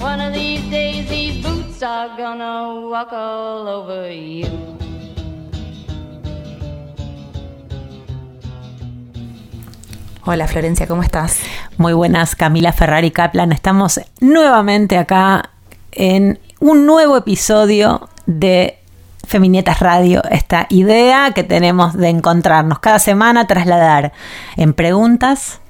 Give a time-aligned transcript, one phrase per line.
[0.00, 4.46] One of these days, these boots are gonna walk all over you.
[10.24, 11.40] Hola Florencia, ¿cómo estás?
[11.78, 13.50] Muy buenas, Camila Ferrari Kaplan.
[13.50, 15.50] Estamos nuevamente acá
[15.90, 18.78] en un nuevo episodio de
[19.26, 20.22] Feminietas Radio.
[20.30, 24.12] Esta idea que tenemos de encontrarnos cada semana, trasladar
[24.56, 25.60] en preguntas,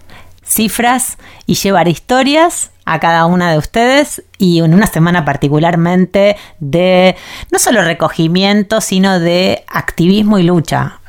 [0.42, 7.16] cifras y llevar historias a cada una de ustedes y en una semana particularmente de
[7.52, 11.00] no solo recogimiento, sino de activismo y lucha.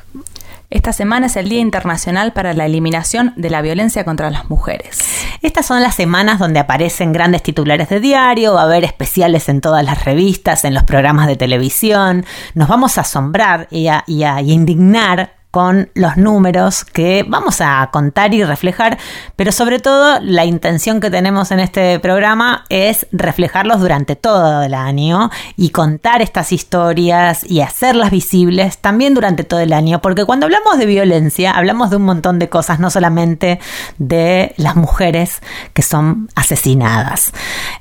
[0.68, 5.00] Esta semana es el Día Internacional para la Eliminación de la Violencia contra las Mujeres.
[5.42, 9.62] Estas son las semanas donde aparecen grandes titulares de diario, va a haber especiales en
[9.62, 12.24] todas las revistas, en los programas de televisión.
[12.54, 17.88] Nos vamos a asombrar y a, y a indignar con los números que vamos a
[17.92, 18.98] contar y reflejar,
[19.34, 24.74] pero sobre todo la intención que tenemos en este programa es reflejarlos durante todo el
[24.74, 30.46] año y contar estas historias y hacerlas visibles también durante todo el año, porque cuando
[30.46, 33.58] hablamos de violencia hablamos de un montón de cosas, no solamente
[33.98, 35.40] de las mujeres
[35.74, 37.32] que son asesinadas.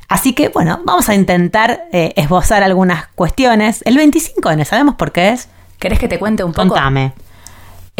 [0.08, 3.84] Así que bueno, vamos a intentar eh, esbozar algunas cuestiones.
[3.85, 5.50] El 25N, ¿sabemos por qué es?
[5.78, 6.69] ¿Querés que te cuente un poco?
[6.69, 7.13] Contame.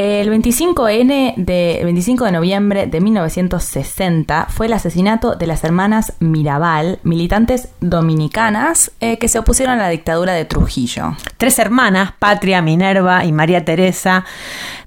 [0.02, 6.14] El 25N de, el 25 de noviembre de 1960 fue el asesinato de las hermanas
[6.20, 11.18] Mirabal, militantes dominicanas eh, que se opusieron a la dictadura de Trujillo.
[11.36, 14.24] Tres hermanas, Patria, Minerva y María Teresa,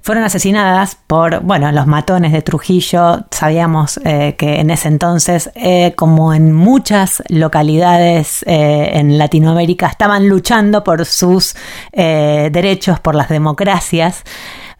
[0.01, 3.27] fueron asesinadas por, bueno, los matones de Trujillo.
[3.29, 10.83] Sabíamos eh, que en ese entonces, eh, como en muchas localidades en Latinoamérica, estaban luchando
[10.83, 11.55] por sus
[11.93, 14.23] derechos, por las democracias.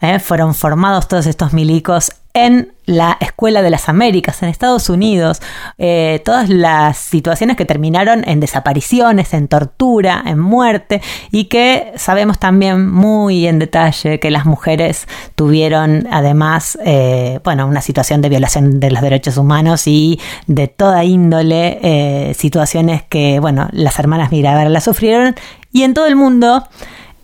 [0.01, 5.39] Eh, fueron formados todos estos milicos en la Escuela de las Américas, en Estados Unidos,
[5.77, 12.39] eh, todas las situaciones que terminaron en desapariciones, en tortura, en muerte, y que sabemos
[12.39, 18.79] también muy en detalle que las mujeres tuvieron además, eh, bueno, una situación de violación
[18.79, 24.85] de los derechos humanos y de toda índole, situaciones que, bueno, las hermanas Mirabal las
[24.85, 25.35] sufrieron,
[25.71, 26.67] y en todo el mundo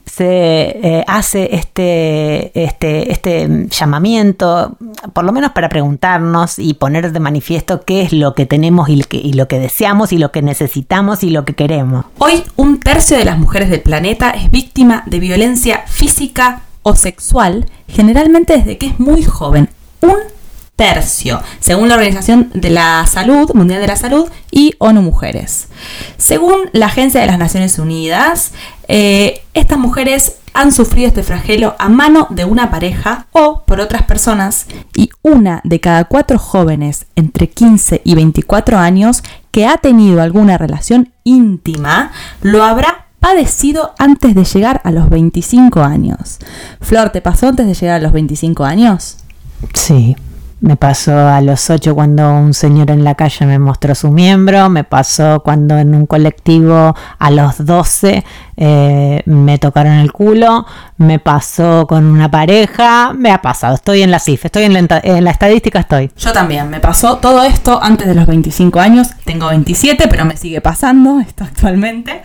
[0.09, 4.77] se eh, hace este, este, este llamamiento,
[5.13, 8.99] por lo menos para preguntarnos y poner de manifiesto qué es lo que tenemos y
[9.11, 12.05] y lo que deseamos y lo que necesitamos y lo que queremos.
[12.17, 17.65] Hoy un tercio de las mujeres del planeta es víctima de violencia física o sexual,
[17.87, 19.69] generalmente desde que es muy joven.
[20.01, 20.17] Un
[20.79, 25.67] tercio, según la Organización de la Salud, Mundial de la Salud y ONU Mujeres.
[26.15, 28.53] Según la Agencia de las Naciones Unidas,
[28.87, 34.03] eh, estas mujeres han sufrido este flagelo a mano de una pareja o por otras
[34.03, 40.21] personas y una de cada cuatro jóvenes entre 15 y 24 años que ha tenido
[40.21, 46.39] alguna relación íntima lo habrá padecido antes de llegar a los 25 años.
[46.79, 49.17] Flor, ¿te pasó antes de llegar a los 25 años?
[49.73, 50.15] Sí.
[50.61, 54.69] Me pasó a los 8 cuando un señor en la calle me mostró su miembro,
[54.69, 58.25] me pasó cuando en un colectivo a los 12
[58.61, 60.65] eh, me tocaron el culo,
[60.97, 64.99] me pasó con una pareja, me ha pasado, estoy en la cifra, estoy en la,
[65.01, 66.11] en la estadística, estoy.
[66.17, 70.35] Yo también, me pasó todo esto antes de los 25 años, tengo 27, pero me
[70.35, 72.21] sigue pasando esto actualmente.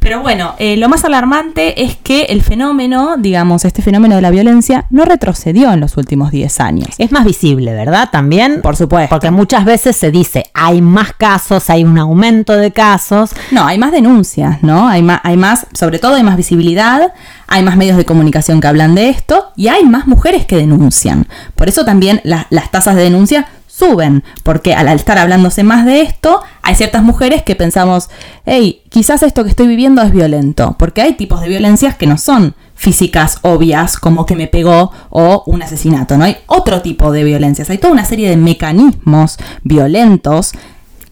[0.00, 4.30] Pero bueno, eh, lo más alarmante es que el fenómeno, digamos, este fenómeno de la
[4.30, 6.88] violencia no retrocedió en los últimos 10 años.
[6.98, 8.10] Es más visible, ¿verdad?
[8.12, 8.60] También.
[8.62, 9.10] Por supuesto.
[9.10, 13.30] Porque muchas veces se dice, hay más casos, hay un aumento de casos.
[13.50, 14.86] No, hay más denuncias, ¿no?
[14.86, 17.12] Hay más, hay más, sobre todo hay más visibilidad,
[17.46, 21.28] hay más medios de comunicación que hablan de esto y hay más mujeres que denuncian.
[21.54, 26.00] Por eso también la- las tasas de denuncia suben, porque al estar hablándose más de
[26.00, 28.08] esto, hay ciertas mujeres que pensamos,
[28.46, 32.16] hey, quizás esto que estoy viviendo es violento, porque hay tipos de violencias que no
[32.16, 36.24] son físicas obvias, como que me pegó o un asesinato, ¿no?
[36.24, 40.52] Hay otro tipo de violencias, hay toda una serie de mecanismos violentos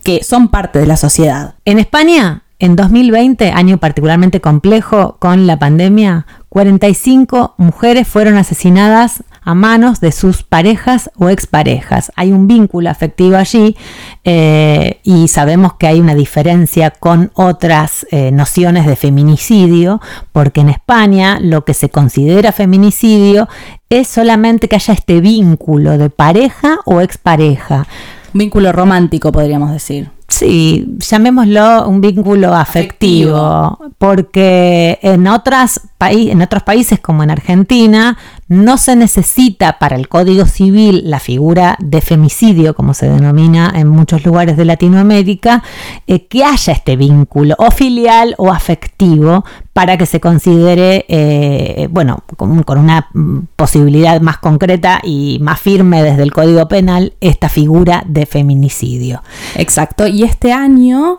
[0.02, 1.54] que son parte de la sociedad.
[1.66, 9.54] En España, en 2020, año particularmente complejo con la pandemia, 45 mujeres fueron asesinadas a
[9.54, 12.10] manos de sus parejas o exparejas.
[12.16, 13.76] Hay un vínculo afectivo allí
[14.24, 20.00] eh, y sabemos que hay una diferencia con otras eh, nociones de feminicidio,
[20.32, 23.46] porque en España lo que se considera feminicidio
[23.90, 27.86] es solamente que haya este vínculo de pareja o expareja.
[28.32, 30.13] Vínculo romántico, podríamos decir.
[30.36, 38.76] Sí, llamémoslo un vínculo afectivo, porque en, otras en otros países como en Argentina no
[38.76, 44.24] se necesita para el Código Civil la figura de femicidio, como se denomina en muchos
[44.24, 45.62] lugares de Latinoamérica,
[46.06, 52.22] eh, que haya este vínculo o filial o afectivo para que se considere, eh, bueno,
[52.36, 53.08] con, una
[53.56, 59.22] posibilidad más concreta y más firme desde el Código Penal, esta figura de feminicidio.
[59.56, 61.18] Exacto, y este año,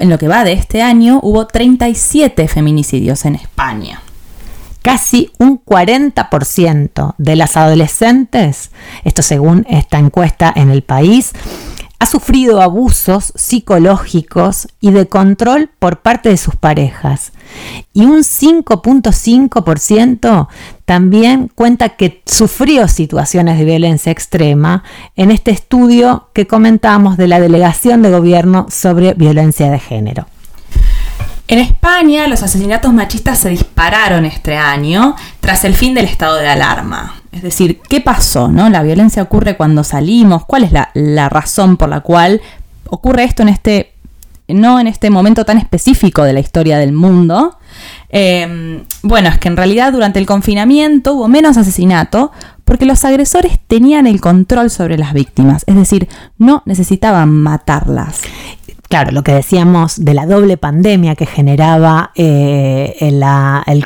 [0.00, 4.02] en lo que va de este año, hubo 37 feminicidios en España
[4.86, 8.70] casi un 40% de las adolescentes,
[9.02, 11.32] esto según esta encuesta en el país,
[11.98, 17.32] ha sufrido abusos psicológicos y de control por parte de sus parejas.
[17.94, 20.46] Y un 5.5%
[20.84, 24.84] también cuenta que sufrió situaciones de violencia extrema
[25.16, 30.28] en este estudio que comentamos de la Delegación de Gobierno sobre Violencia de Género.
[31.48, 36.48] En España, los asesinatos machistas se dispararon este año tras el fin del estado de
[36.48, 37.14] alarma.
[37.30, 38.48] Es decir, ¿qué pasó?
[38.48, 38.68] No?
[38.68, 40.44] La violencia ocurre cuando salimos.
[40.44, 42.40] ¿Cuál es la, razón por la cual
[42.88, 43.92] ocurre esto en este,
[44.48, 47.56] no en este momento tan específico de la historia del mundo?
[48.08, 52.32] Em, bueno, es que en realidad durante el confinamiento hubo menos asesinato
[52.64, 56.08] porque los agresores tenían el control sobre las víctimas, es decir,
[56.38, 58.22] no necesitaban matarlas
[58.88, 63.16] claro, lo que decíamos de la doble pandemia que generaba eh, el,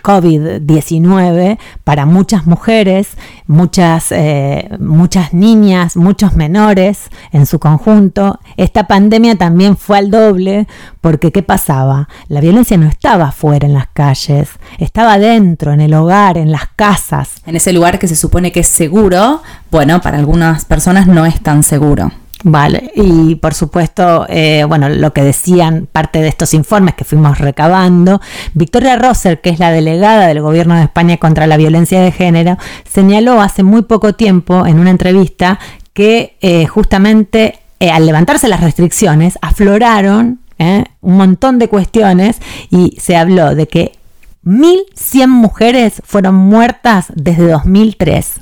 [0.02, 3.08] COVID-19 para muchas mujeres,
[3.47, 10.67] muchas, eh, muchas niñas, muchos menores en su conjunto, esta pandemia también fue al doble
[11.00, 12.08] porque ¿qué pasaba?
[12.29, 16.69] La violencia no estaba fuera en las calles, estaba dentro, en el hogar, en las
[16.76, 17.35] casas.
[17.47, 21.41] En ese lugar que se supone que es seguro, bueno, para algunas personas no es
[21.41, 22.11] tan seguro.
[22.42, 27.38] Vale, y por supuesto, eh, bueno, lo que decían parte de estos informes que fuimos
[27.38, 28.20] recabando,
[28.54, 32.56] Victoria Rosser, que es la delegada del Gobierno de España contra la violencia de género,
[32.90, 35.58] señaló hace muy poco tiempo en una entrevista
[35.92, 40.40] que eh, justamente eh, al levantarse las restricciones afloraron
[41.00, 42.37] un montón de cuestiones
[42.69, 43.92] y se habló de que
[44.44, 48.40] 1.100 mujeres fueron muertas desde 2003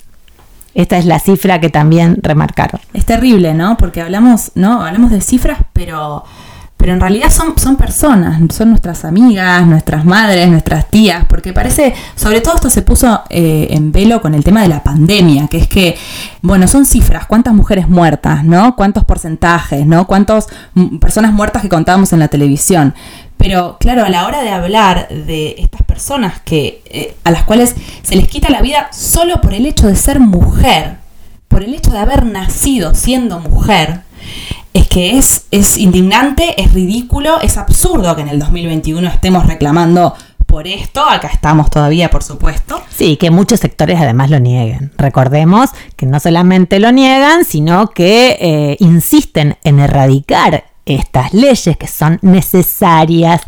[0.78, 2.80] esta es la cifra que también remarcaron.
[2.94, 3.76] Es terrible, ¿no?
[3.76, 4.80] Porque hablamos, ¿no?
[4.84, 6.22] Hablamos de cifras, pero,
[6.76, 11.94] pero en realidad son, son personas, son nuestras amigas, nuestras madres, nuestras tías, porque parece,
[12.14, 15.58] sobre todo esto se puso eh, en velo con el tema de la pandemia, que
[15.58, 15.96] es que,
[16.42, 18.76] bueno, son cifras, cuántas mujeres muertas, ¿no?
[18.76, 20.06] Cuántos porcentajes, ¿no?
[20.06, 20.46] Cuántas
[21.00, 22.94] personas muertas que contábamos en la televisión.
[23.38, 27.74] Pero claro, a la hora de hablar de estas personas que, eh, a las cuales
[28.02, 30.96] se les quita la vida solo por el hecho de ser mujer,
[31.46, 34.02] por el hecho de haber nacido siendo mujer,
[34.74, 40.14] es que es, es indignante, es ridículo, es absurdo que en el 2021 estemos reclamando
[40.48, 41.04] por esto.
[41.04, 42.82] Acá estamos todavía, por supuesto.
[42.90, 44.90] Sí, que muchos sectores además lo nieguen.
[44.96, 51.86] Recordemos que no solamente lo niegan, sino que eh, insisten en erradicar estas leyes que
[51.86, 53.42] son necesarias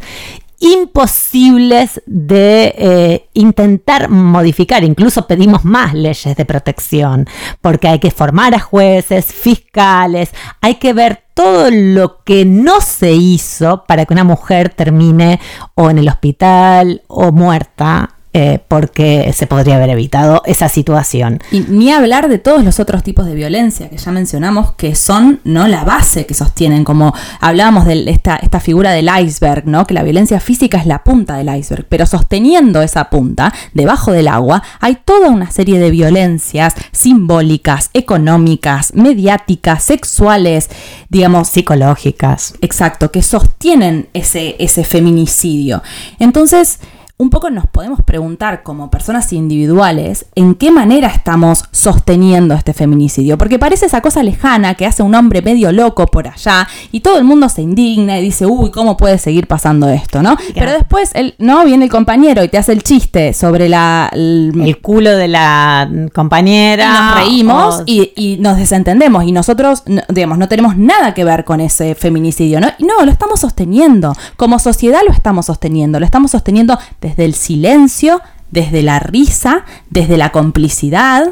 [0.60, 4.84] imposibles de eh, intentar modificar.
[4.84, 7.26] Incluso pedimos más leyes de protección,
[7.60, 10.30] porque hay que formar a jueces, fiscales,
[10.60, 15.40] hay que ver todo lo que no se hizo para que una mujer termine
[15.74, 21.40] o en el hospital o muerta eh, porque se podría haber evitado esa situación.
[21.50, 25.40] Y ni hablar de todos los otros tipos de violencia que ya mencionamos que son
[25.42, 29.84] no la base que sostienen, como hablábamos de esta, esta figura del iceberg, ¿no?
[29.84, 34.28] que la violencia física es la punta del iceberg, pero sosteniendo esa punta, debajo del
[34.28, 40.70] agua, hay toda una serie de violencias simbólicas, económicas, mediáticas, sexuales,
[41.08, 42.54] digamos, psicológicas.
[42.60, 45.82] Exacto, que sostienen ese, ese feminicidio.
[46.20, 46.78] Entonces,
[47.20, 53.36] un poco nos podemos preguntar como personas individuales en qué manera estamos sosteniendo este feminicidio,
[53.36, 57.18] porque parece esa cosa lejana que hace un hombre medio loco por allá y todo
[57.18, 60.22] el mundo se indigna y dice, uy, ¿cómo puede seguir pasando esto?
[60.22, 60.34] ¿no?
[60.54, 64.78] Pero después el, no viene el compañero y te hace el chiste sobre la, el,
[64.80, 66.86] culo de la compañera.
[66.86, 71.44] Y nos reímos y, y, nos desentendemos y nosotros, digamos, no tenemos nada que ver
[71.44, 72.68] con ese feminicidio, ¿no?
[72.78, 77.34] Y no, lo estamos sosteniendo, como sociedad lo estamos sosteniendo, lo estamos sosteniendo desde el
[77.34, 81.24] silencio, desde la risa, desde la complicidad.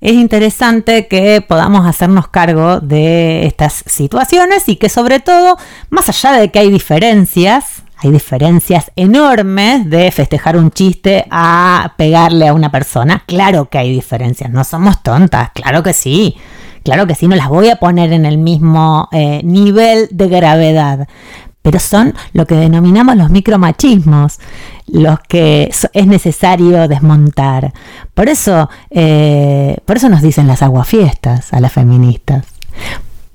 [0.00, 5.56] Es interesante que podamos hacernos cargo de estas situaciones y que sobre todo,
[5.90, 12.48] más allá de que hay diferencias, hay diferencias enormes de festejar un chiste a pegarle
[12.48, 13.22] a una persona.
[13.26, 16.36] Claro que hay diferencias, no somos tontas, claro que sí.
[16.82, 21.08] Claro que sí, no las voy a poner en el mismo eh, nivel de gravedad
[21.64, 24.38] pero son lo que denominamos los micromachismos,
[24.86, 27.72] los que es necesario desmontar.
[28.12, 32.44] Por eso, eh, por eso nos dicen las aguafiestas a las feministas.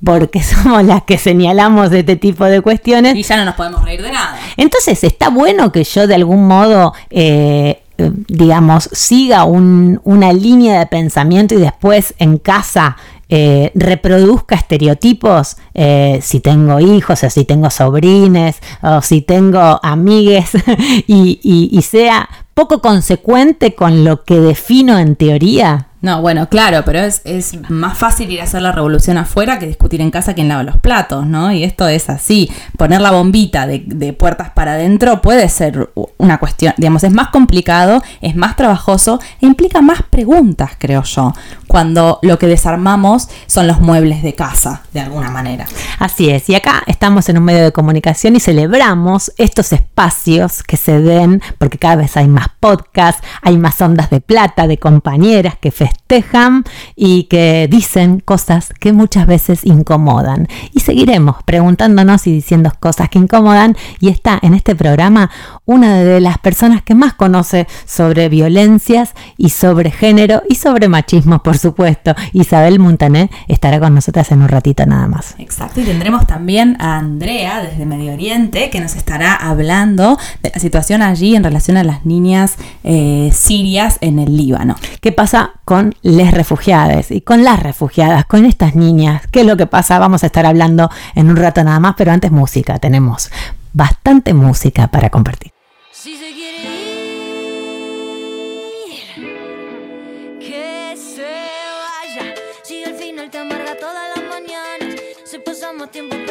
[0.05, 3.15] Porque somos las que señalamos este tipo de cuestiones.
[3.15, 4.37] Y ya no nos podemos reír de nada.
[4.57, 10.85] Entonces, está bueno que yo de algún modo eh, eh, digamos, siga una línea de
[10.85, 12.95] pensamiento y después en casa
[13.29, 20.51] eh, reproduzca estereotipos, eh, si tengo hijos, o si tengo sobrines, o si tengo amigues,
[21.07, 25.89] y sea poco consecuente con lo que defino en teoría.
[26.01, 27.23] No, bueno, claro, pero es,
[27.69, 30.77] más fácil ir a hacer la revolución afuera que discutir en casa quién lava los
[30.77, 31.51] platos, ¿no?
[31.51, 32.49] Y esto es así.
[32.77, 37.29] Poner la bombita de, de, puertas para adentro puede ser una cuestión, digamos, es más
[37.29, 41.33] complicado, es más trabajoso e implica más preguntas, creo yo,
[41.69, 45.67] cuando lo que desarmamos son los muebles de casa, de alguna manera.
[45.99, 50.77] Así es, y acá estamos en un medio de comunicación y celebramos estos espacios que
[50.77, 55.57] se den, porque cada vez hay más podcasts, hay más ondas de plata, de compañeras
[55.61, 56.63] que festejan
[56.95, 60.47] y que dicen cosas que muchas veces incomodan.
[60.73, 63.77] Y seguiremos preguntándonos y diciendo cosas que incomodan.
[63.99, 65.29] Y está en este programa
[65.65, 71.43] una de las personas que más conoce sobre violencias y sobre género y sobre machismo,
[71.43, 72.15] por supuesto.
[72.33, 75.35] Isabel Montané estará con nosotras en un ratito nada más.
[75.37, 80.59] Exacto, y tendremos también a Andrea desde Medio Oriente que nos estará hablando de la
[80.59, 84.75] situación allí en relación a las niñas eh, sirias en el Líbano.
[85.01, 89.21] ¿Qué pasa con les refugiadas y con las refugiadas, con estas niñas.
[89.31, 89.99] ¿Qué es lo que pasa?
[89.99, 92.79] Vamos a estar hablando en un rato nada más, pero antes música.
[92.79, 93.29] Tenemos
[93.71, 95.58] bastante música para compartir.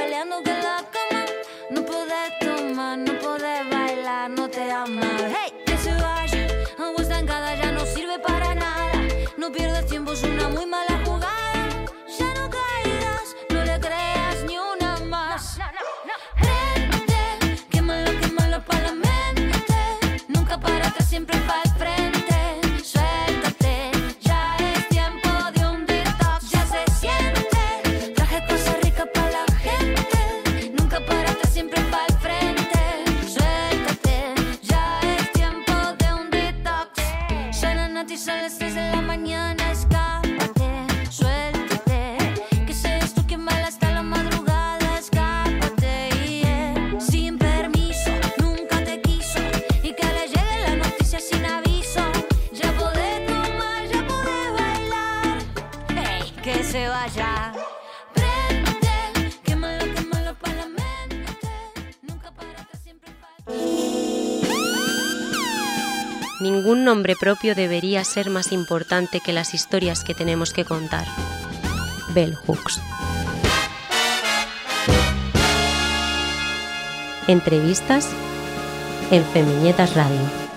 [0.08, 1.22] Peleando que la cama,
[1.68, 5.04] no podés tomar, no podés bailar, no te amas.
[5.34, 6.46] Hey, que se vaya,
[6.78, 8.92] agua estancada ya no sirve para nada.
[9.36, 10.87] No pierdas tiempo, es una muy mala
[66.50, 71.06] Ningún nombre propio debería ser más importante que las historias que tenemos que contar.
[72.14, 72.80] Bell Hooks.
[77.26, 78.08] Entrevistas
[79.10, 80.47] en Femiñetas Radio.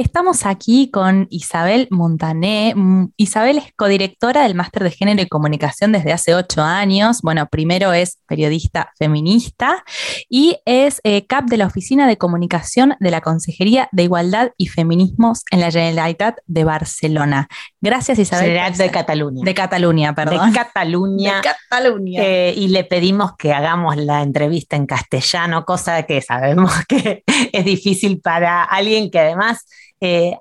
[0.00, 2.72] Estamos aquí con Isabel Montané.
[2.74, 7.20] Mm, Isabel es codirectora del Máster de Género y Comunicación desde hace ocho años.
[7.20, 9.84] Bueno, primero es periodista feminista
[10.30, 14.68] y es eh, CAP de la Oficina de Comunicación de la Consejería de Igualdad y
[14.68, 17.48] Feminismos en la Generalitat de Barcelona.
[17.82, 18.46] Gracias, Isabel.
[18.46, 19.44] Generalitat de Cataluña.
[19.44, 20.50] De Cataluña, perdón.
[20.50, 21.36] De Cataluña.
[21.36, 22.22] De Cataluña.
[22.24, 27.64] Eh, y le pedimos que hagamos la entrevista en castellano, cosa que sabemos que es
[27.66, 29.66] difícil para alguien que además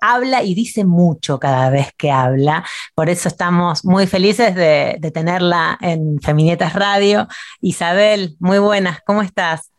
[0.01, 2.63] habla y dice mucho cada vez que habla.
[2.95, 7.27] Por eso estamos muy felices de, de tenerla en Feminietas Radio.
[7.61, 9.71] Isabel, muy buenas, ¿cómo estás?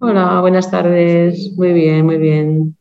[0.00, 1.52] Hola, buenas tardes.
[1.56, 2.76] Muy bien, muy bien.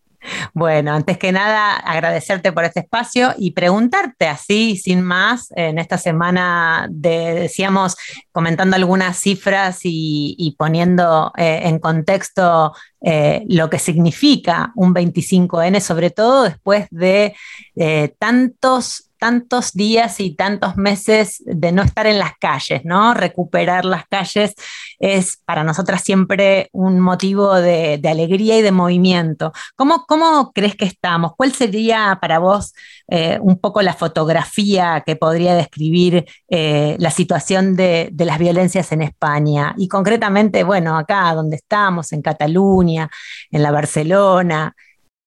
[0.54, 5.98] Bueno, antes que nada, agradecerte por este espacio y preguntarte así, sin más, en esta
[5.98, 7.96] semana de, decíamos,
[8.32, 16.10] comentando algunas cifras y, poniendo eh, en contexto eh, lo que significa un 25N, sobre
[16.10, 17.36] todo después de
[17.76, 23.14] eh, tantos tantos días y tantos meses de no estar en las calles, ¿no?
[23.14, 24.56] Recuperar las calles
[24.98, 29.52] es para nosotras siempre un motivo de, alegría y de movimiento.
[29.76, 31.34] ¿Cómo, ¿Cómo, crees que estamos?
[31.38, 32.74] ¿Cuál sería para vos
[33.08, 38.92] eh, un poco la fotografía que podría describir eh, la situación de, de, las violencias
[38.92, 39.76] en España?
[39.78, 43.10] Y concretamente, bueno, acá donde estamos, en Cataluña,
[43.52, 44.76] en la Barcelona.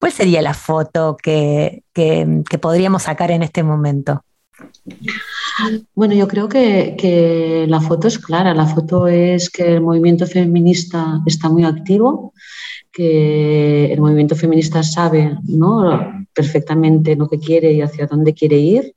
[0.03, 4.25] ¿Cuál sería la foto que, que, que podríamos sacar en este momento?
[5.95, 8.53] Bueno, yo creo que, que, la foto es clara.
[8.53, 12.35] La foto es que el movimiento feminista está muy activo,
[12.91, 16.27] que el movimiento feminista sabe ¿no?
[16.35, 18.97] perfectamente lo que quiere y hacia dónde quiere ir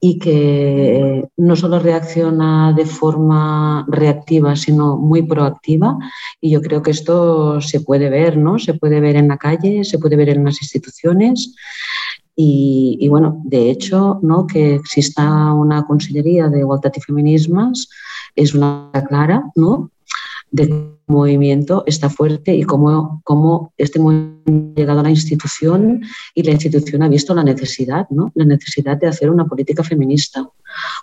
[0.00, 5.96] y que no solo reacciona de forma reactiva, sino muy proactiva.
[6.40, 8.58] Y yo creo que esto se puede ver, ¿no?
[8.58, 11.54] Se puede ver en la calle, se puede ver en las instituciones.
[12.34, 14.46] Y, y bueno, de hecho, ¿no?
[14.46, 17.88] que exista una Consellería de Igualdad y Feminismos
[18.34, 19.90] es una clara, ¿no?
[20.56, 26.02] De movimiento está fuerte y cómo, cómo este movimiento ha llegado a la institución
[26.34, 28.32] y la institución ha visto la necesidad, ¿no?
[28.34, 30.48] la necesidad de hacer una política feminista.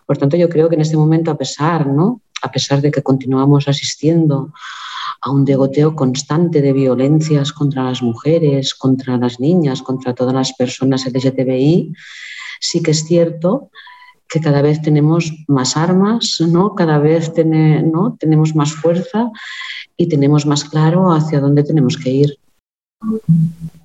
[0.08, 2.22] Por tanto, yo creo que en este momento, a pesar, ¿no?
[2.42, 4.52] a pesar de que continuamos asistiendo
[5.22, 10.54] a un degoteo constante de violencias contra las mujeres, contra las niñas, contra todas las
[10.54, 11.94] personas LGTBI,
[12.60, 13.70] sí que es cierto
[14.34, 16.74] que cada vez tenemos más armas, ¿no?
[16.74, 18.18] cada vez ¿no?
[18.20, 19.30] tenemos más fuerza
[19.96, 22.40] y tenemos más claro hacia dónde tenemos que ir.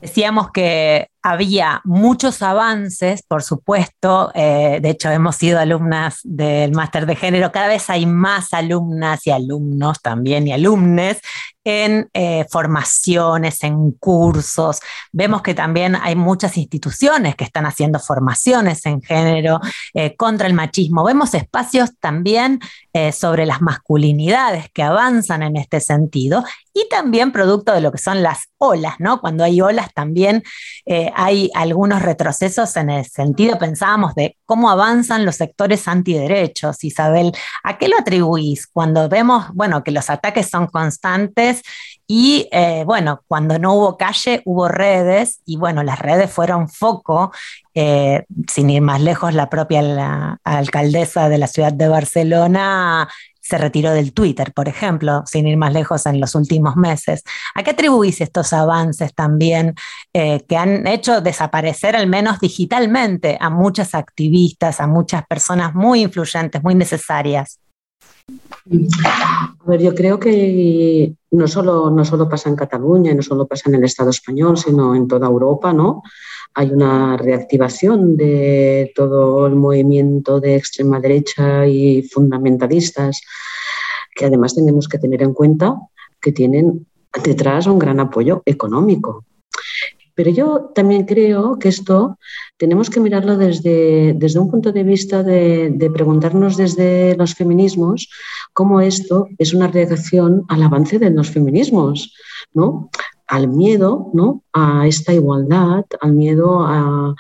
[0.00, 4.31] Decíamos que había muchos avances, por supuesto.
[4.35, 7.50] Eh, de hecho, hemos sido alumnas del máster de género.
[7.52, 11.21] Cada vez hay más alumnas y alumnos también y alumnes
[11.64, 14.81] en eh, formaciones, en cursos.
[15.12, 19.61] Vemos que también hay muchas instituciones que están haciendo formaciones en género
[19.92, 21.05] eh, contra el machismo.
[21.05, 22.61] Vemos espacios también
[23.12, 26.42] sobre las masculinidades que avanzan en este sentido
[26.75, 29.20] y también producto de lo que son las olas, ¿no?
[29.20, 30.42] Cuando hay olas también
[30.87, 36.83] eh, hay algunos retrocesos en el sentido, pensábamos, de cómo avanzan los sectores antiderechos.
[36.85, 37.33] Isabel,
[37.64, 41.62] ¿a qué lo atribuís cuando vemos, bueno, que los ataques son constantes
[42.07, 47.33] y, eh, bueno, cuando no hubo calle, hubo redes y, bueno, las redes fueron foco,
[47.74, 53.09] eh, sin ir más lejos, la propia alcaldesa de la ciudad de Barcelona
[53.48, 57.22] se retiró del Twitter, por ejemplo, sin ir más lejos en los últimos meses.
[57.54, 59.74] ¿A qué atribuís estos avances también
[60.12, 66.02] eh, que han hecho desaparecer, al menos digitalmente, a muchas activistas, a muchas personas muy
[66.02, 67.58] influyentes, muy necesarias?
[69.14, 73.69] A ver, yo creo que no solo, no solo pasa en Cataluña, no solo pasa
[73.69, 76.03] en el Estado español, sino en toda Europa, ¿no?
[76.55, 83.23] Hay una reactivación de todo el movimiento de extrema derecha y fundamentalistas,
[84.14, 85.77] que además tenemos que tener en cuenta
[86.21, 86.87] que tienen
[87.23, 89.25] detrás un gran apoyo económico.
[90.18, 92.18] Pero yo también creo que esto
[92.57, 98.11] tenemos que mirarlo desde, desde un punto de vista de, preguntarnos desde los feminismos
[98.52, 102.16] cómo esto es una reacción al avance de los feminismos,
[102.52, 102.90] ¿no?
[103.28, 104.42] al miedo ¿no?
[104.52, 107.14] a esta igualdad, al miedo a,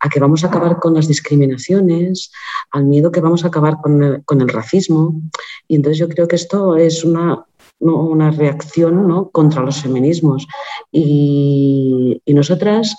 [0.00, 2.32] a, que vamos a acabar con las discriminaciones,
[2.70, 5.20] al miedo que vamos a acabar con el, con el racismo.
[5.66, 7.44] Y entonces yo creo que esto es una,
[7.80, 9.30] una reacción ¿no?
[9.30, 10.46] contra los feminismos.
[10.90, 12.96] Y, y, nosotras,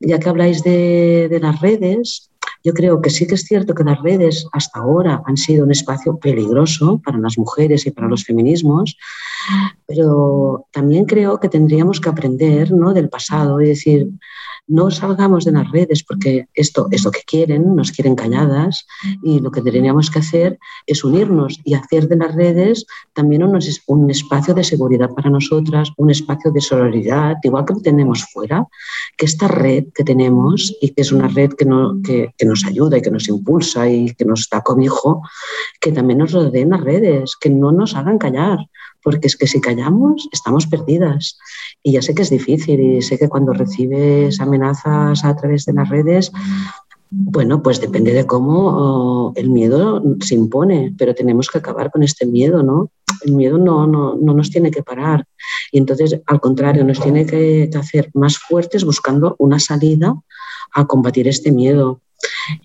[0.00, 2.30] ya que habláis de, de las redes,
[2.68, 5.70] yo creo que sí que es cierto que las redes hasta ahora han sido un
[5.70, 8.98] espacio peligroso para las mujeres y para los feminismos,
[9.86, 12.92] pero también creo que tendríamos que aprender ¿no?
[12.92, 14.10] del pasado y decir,
[14.68, 18.86] no salgamos de las redes porque esto es lo que quieren, nos quieren calladas
[19.22, 23.58] y lo que tendríamos que hacer es unirnos y hacer de las redes también un,
[23.86, 28.66] un espacio de seguridad para nosotras, un espacio de solidaridad, igual que tenemos fuera,
[29.16, 32.57] que esta red que tenemos y que es una red que, no, que, que nos
[32.64, 35.22] ayuda y que nos impulsa y que nos da cobijo,
[35.80, 38.58] que también nos rodeen las redes, que no nos hagan callar,
[39.02, 41.38] porque es que si callamos estamos perdidas.
[41.82, 45.72] Y ya sé que es difícil y sé que cuando recibes amenazas a través de
[45.72, 46.32] las redes,
[47.10, 52.02] bueno, pues depende de cómo oh, el miedo se impone, pero tenemos que acabar con
[52.02, 52.90] este miedo, ¿no?
[53.22, 55.26] el miedo no, no, no nos tiene que parar.
[55.72, 60.14] Y entonces, al contrario, nos tiene que hacer más fuertes buscando una salida
[60.72, 62.00] a combatir este miedo.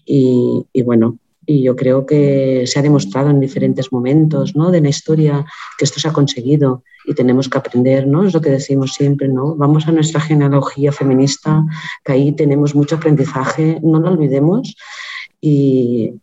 [0.06, 4.72] Y, bueno, y yo creo que se ha demostrado en diferentes momentos ¿no?
[4.72, 5.46] de la historia
[5.78, 8.26] que esto se ha conseguido y tenemos que aprender, ¿no?
[8.26, 9.56] Es lo que decimos siempre, ¿no?
[9.56, 11.66] Vamos a nuestra genealogía feminista,
[12.06, 14.78] que ahí tenemos mucho aprendizaje, no lo olvidemos.
[15.42, 16.14] Y,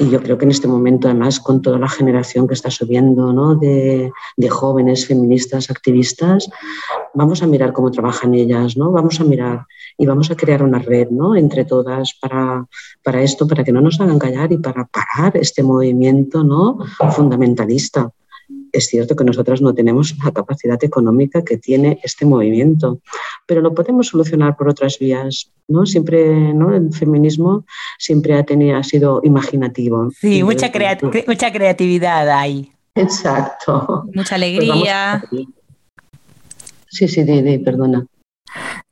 [0.00, 3.32] y yo creo que en este momento, además, con toda la generación que está subiendo,
[3.32, 3.54] ¿no?
[3.54, 6.50] de, de, jóvenes feministas, activistas,
[7.12, 8.90] vamos a mirar cómo trabajan ellas, ¿no?
[8.92, 9.66] Vamos a mirar
[9.98, 11.36] y vamos a crear una red, ¿no?
[11.36, 12.66] Entre todas para,
[13.02, 16.78] para esto, para que no nos hagan callar y para parar este movimiento, ¿no?
[17.10, 18.10] Fundamentalista
[18.72, 23.00] es cierto que nosotras no tenemos la capacidad económica que tiene este movimiento,
[23.46, 25.86] pero lo podemos solucionar por otras vías, ¿no?
[25.86, 26.74] Siempre, ¿no?
[26.74, 27.64] El feminismo
[27.98, 30.10] siempre ha, tenido, ha sido imaginativo.
[30.20, 32.72] Sí, mucha, creat mucha creatividad hay.
[32.94, 34.04] Exacto.
[34.14, 35.24] Mucha alegría.
[35.30, 35.46] Pues
[36.88, 38.06] sí, sí, di, di, perdona.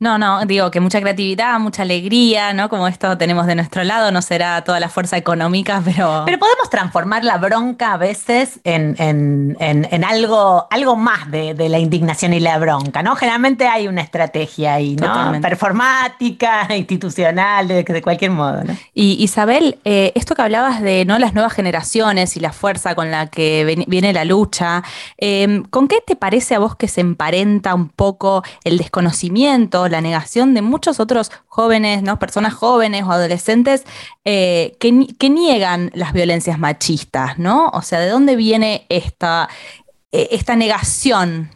[0.01, 2.69] No, no, digo que mucha creatividad, mucha alegría, ¿no?
[2.69, 6.23] Como esto tenemos de nuestro lado, no será toda la fuerza económica, pero...
[6.25, 11.53] Pero podemos transformar la bronca a veces en, en, en, en algo, algo más de,
[11.53, 13.17] de, la indignación y la bronca, ¿no?
[13.17, 15.07] Generalmente hay una estrategia ahí, ¿no?
[15.07, 15.45] Totalmente.
[15.45, 18.77] Performática, institucional, de, de, cualquier modo, ¿no?
[18.93, 21.19] Y Isabel, eh, esto que hablabas de ¿no?
[21.19, 24.81] las nuevas generaciones y la fuerza con la que viene la lucha,
[25.17, 30.01] eh, ¿con qué te parece a vos que se emparenta un poco el desconocimiento, la
[30.01, 32.19] negación de muchos otros jóvenes, ¿no?
[32.19, 33.85] personas jóvenes o adolescentes
[34.25, 37.69] eh, que, que, niegan las violencias machistas, ¿no?
[37.73, 39.49] O sea, ¿de dónde viene esta,
[40.11, 41.49] eh, esta negación?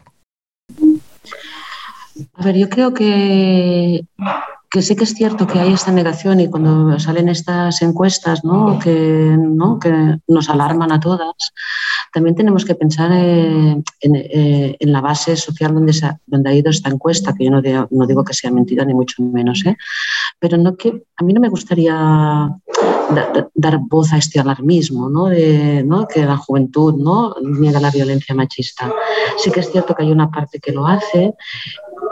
[2.36, 4.06] A ver, yo creo que,
[4.70, 8.80] que sí que es cierto que hay esta negación y cuando salen estas encuestas ¿no?
[8.80, 9.80] Que, ¿no?
[9.80, 11.34] que nos alarman a todas,
[12.14, 16.52] también tenemos que pensar eh, en, eh, en, la base social donde, se ha, donde
[16.52, 19.24] ha ido esta encuesta, que yo no digo, no digo que sea mentira ni mucho
[19.24, 19.76] menos, ¿eh?
[20.40, 25.26] pero no que, a mí no me gustaría da, dar voz a este alarmismo, ¿no?
[25.26, 26.08] De, ¿no?
[26.08, 27.36] que la juventud ¿no?
[27.42, 28.94] niega la violencia machista.
[29.38, 31.34] Sí que es cierto que hay una parte que lo hace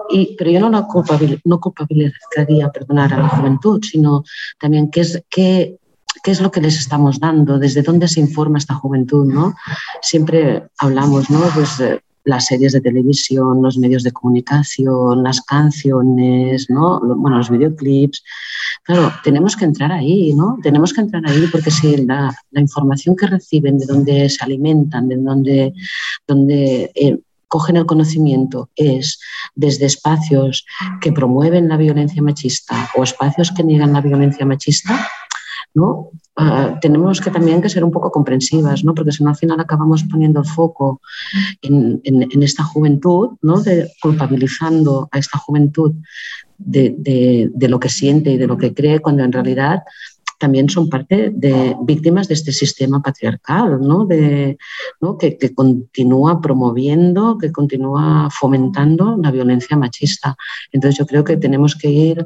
[0.09, 4.23] y, pero yo no, no culpabilizaría perdonar a la juventud, sino
[4.59, 5.77] también qué es, qué,
[6.23, 9.55] qué es lo que les estamos dando, desde dónde se informa esta juventud, ¿no?
[10.01, 11.41] Siempre hablamos, ¿no?
[11.53, 16.99] Pues, eh, las series de televisión, los medios de comunicación, las canciones, ¿no?
[16.99, 18.23] Bueno, los videoclips.
[18.83, 20.57] Claro, tenemos que entrar ahí, ¿no?
[20.61, 25.07] Tenemos que entrar ahí porque si la, la información que reciben, de dónde se alimentan,
[25.07, 25.73] de dónde,
[26.27, 29.19] dónde eh, cogen el conocimiento es
[29.55, 30.65] desde espacios
[31.01, 35.09] que promueven la violencia machista o espacios que niegan la violencia machista,
[35.73, 36.09] ¿no?
[36.37, 38.95] Uh, tenemos que también que ser un poco comprensivas, ¿no?
[38.95, 41.01] porque si no al final acabamos poniendo el foco
[41.61, 43.61] en, en, esta juventud, ¿no?
[43.61, 45.93] de, culpabilizando a esta juventud
[46.57, 46.95] de,
[47.53, 49.83] de, lo que siente y de lo que cree, cuando en realidad
[50.41, 54.05] también son parte de víctimas de este sistema patriarcal, ¿no?
[54.05, 54.57] De,
[54.99, 55.17] ¿no?
[55.19, 60.35] Que, que, continúa promoviendo, que continúa fomentando la violencia machista.
[60.71, 62.25] Entonces yo creo que tenemos que ir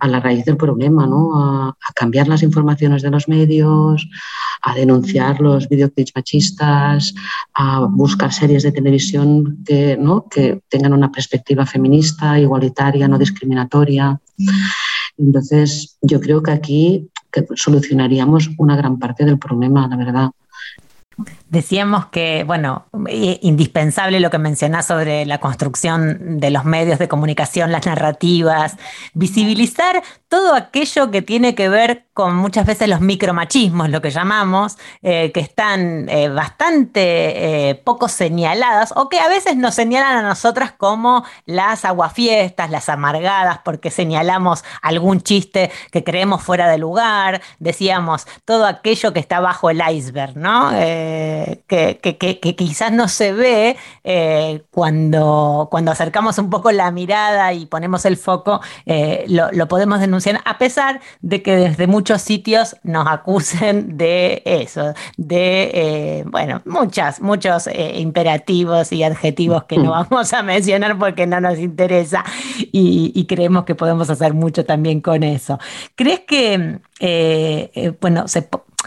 [0.00, 1.22] a la raíz del problema, ¿no?
[1.40, 4.08] A, a cambiar las informaciones de los medios,
[4.62, 7.14] a denunciar los videoclips machistas,
[7.54, 10.26] a buscar series de televisión que, ¿no?
[10.28, 14.20] que tengan una perspectiva feminista, igualitaria, no discriminatoria.
[15.16, 20.30] Entonces, yo creo que aquí que solucionaríamos una gran parte del problema, la verdad.
[21.54, 27.70] Decíamos que, bueno, indispensable lo que mencionás sobre la construcción de los medios de comunicación,
[27.70, 28.76] las narrativas,
[29.12, 34.78] visibilizar todo aquello que tiene que ver con muchas veces los micromachismos, lo que llamamos,
[35.02, 40.22] eh, que están eh, bastante eh, poco señaladas o que a veces nos señalan a
[40.22, 47.40] nosotras como las aguafiestas, las amargadas, porque señalamos algún chiste que creemos fuera de lugar,
[47.60, 50.72] decíamos todo aquello que está bajo el iceberg, ¿no?
[51.66, 56.90] Que, que, que, que, quizás no se ve eh, cuando, cuando acercamos un poco la
[56.90, 61.86] mirada y ponemos el foco, eh, lo, lo, podemos denunciar, a pesar de que desde
[61.86, 69.78] muchos sitios nos acusen de eso, de, eh, bueno, muchas, muchos imperativos y adjetivos que
[69.78, 72.24] no vamos a mencionar porque no nos interesa
[72.72, 75.58] y, y creemos que podemos hacer mucho también con eso.
[75.94, 76.80] ¿Crees que,
[78.00, 78.26] bueno,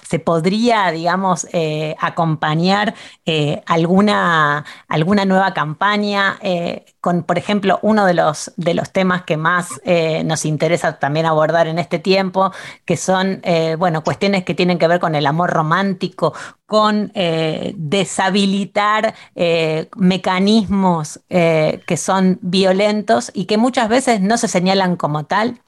[0.07, 8.05] se podría, digamos, eh, acompañar eh, alguna, alguna nueva campaña eh, con, por ejemplo, uno
[8.05, 12.51] de los, de los temas que más eh, nos interesa también abordar en este tiempo,
[12.85, 16.33] que son, eh, bueno, cuestiones que tienen que ver con el amor romántico,
[16.65, 24.47] con eh, deshabilitar eh, mecanismos eh, que son violentos y que muchas veces no se
[24.47, 25.61] señalan como tal.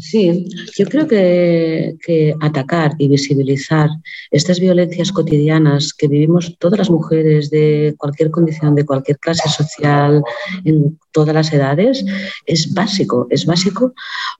[0.00, 3.90] Sí, yo creo que, atacar y visibilizar
[4.30, 10.22] estas violencias cotidianas que vivimos todas las mujeres de cualquier condición, de cualquier clase social,
[10.64, 12.04] en todas las edades,
[12.46, 13.26] es básico.
[13.30, 13.94] Es básico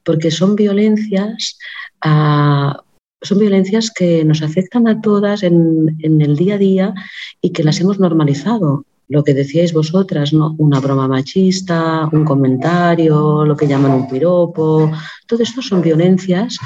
[0.04, 1.58] porque son violencias,
[2.02, 2.82] ah,
[3.20, 6.94] son violencias que nos afectan a todas en el día a día
[7.40, 10.54] y que las hemos normalizado lo que decíais vosotras, ¿no?
[10.58, 14.90] Una broma machista, un comentario, lo que llaman un piropo,
[15.26, 16.58] todo esto son violencias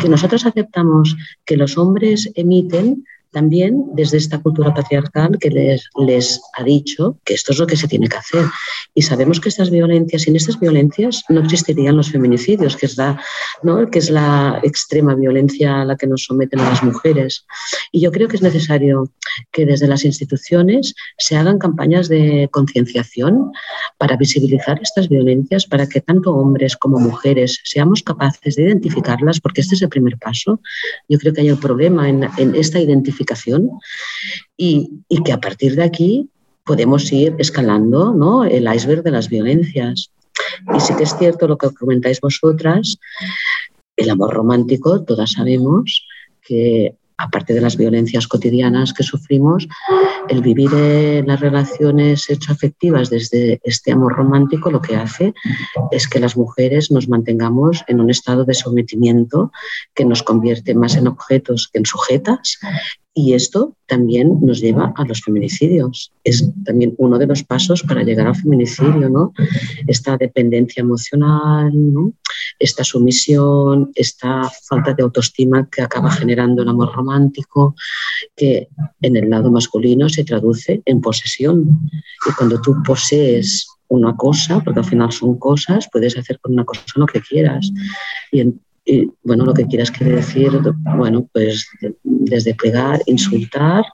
[0.00, 6.40] que nosotros aceptamos que los hombres emiten también desde esta cultura patriarcal que les, les
[6.56, 8.44] ha dicho que esto es lo que se tiene que hacer.
[8.94, 13.20] Y sabemos que estas violencias, sin estas violencias no existirían los feminicidios, que es la,
[13.62, 13.90] ¿no?
[13.90, 17.44] que es la extrema violencia a la que nos someten a las mujeres.
[17.92, 19.12] Y yo creo que es necesario
[19.52, 23.52] que desde las instituciones se hagan campañas de concienciación
[23.98, 29.60] para visibilizar estas violencias, para que tanto hombres como mujeres seamos capaces de identificarlas, porque
[29.60, 30.60] este es el primer paso.
[31.08, 33.17] Yo creo que hay un problema en, en esta identificación
[34.56, 36.30] y, y, que a partir de aquí
[36.64, 38.44] podemos ir escalando ¿no?
[38.44, 40.10] el iceberg de las violencias.
[40.74, 42.98] Y sí que es cierto lo que comentáis vosotras,
[43.96, 46.06] el amor romántico, todas sabemos
[46.42, 49.66] que aparte de las violencias cotidianas que sufrimos,
[50.28, 55.34] el vivir en las relaciones sexoafectivas desde este amor romántico lo que hace
[55.90, 59.50] es que las mujeres nos mantengamos en un estado de sometimiento
[59.94, 62.58] que nos convierte más en objetos que en sujetas
[63.18, 66.12] y esto también nos lleva a los feminicidios.
[66.22, 69.32] Es también uno de los pasos para llegar al feminicidio, ¿no?
[69.88, 71.72] Esta dependencia emocional,
[72.60, 77.74] esta sumisión, esta falta de autoestima que acaba generando el amor romántico,
[78.36, 78.68] que
[79.02, 81.90] en el lado masculino se traduce en posesión.
[82.24, 86.64] Y cuando tú posees una cosa, porque al final son cosas, puedes hacer con una
[86.64, 87.68] cosa lo que quieras.
[88.30, 90.50] Y, en, y bueno, lo que quieras quiere decir,
[90.96, 91.68] bueno, pues
[92.02, 93.84] desde pegar, insultar,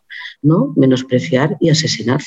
[0.41, 0.73] ¿no?
[0.77, 2.21] menospreciar y asesinar.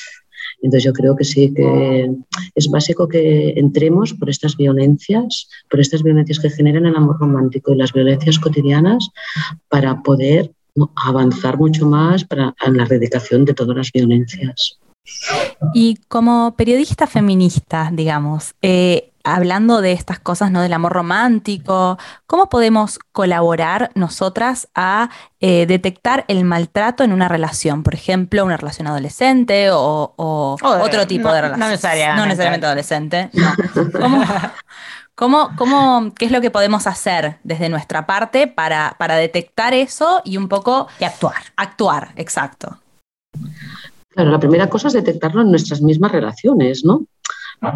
[0.60, 2.10] Entonces yo creo que sí que
[2.54, 7.72] es básico que entremos por estas violencias, por estas violencias que generan el amor romántico
[7.72, 9.08] y las violencias cotidianas
[9.68, 10.52] para poder
[10.96, 14.78] avanzar mucho más para, en la erradicación de todas las violencias.
[15.74, 20.62] Y como periodista feminista, digamos, eh, hablando de estas cosas, ¿no?
[20.62, 27.82] Del amor romántico, ¿cómo podemos colaborar nosotras a eh, detectar el maltrato en una relación?
[27.82, 31.70] Por ejemplo, una relación adolescente o, otro tipo no- de no relación.
[31.70, 32.20] necesariamente.
[32.20, 33.30] No necesariamente adolescente.
[33.34, 33.52] no.
[34.00, 34.24] ¿Cómo,
[35.14, 40.22] cómo- cómo- qué es lo que podemos hacer desde nuestra parte para, para detectar eso
[40.24, 41.34] y un poco Y actuar.
[41.56, 42.12] actuar?
[42.16, 42.78] Exacto.
[44.18, 47.06] Claro, la primera cosa es detectarlo en nuestras mismas relaciones, ¿no?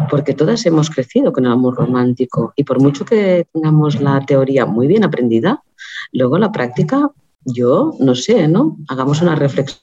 [0.09, 4.65] Porque todas hemos crecido con el amor romántico y por mucho que tengamos la teoría
[4.65, 5.63] muy bien aprendida,
[6.11, 7.09] luego la práctica,
[7.45, 8.75] yo no sé, ¿no?
[8.89, 9.79] Hagamos una reflexión.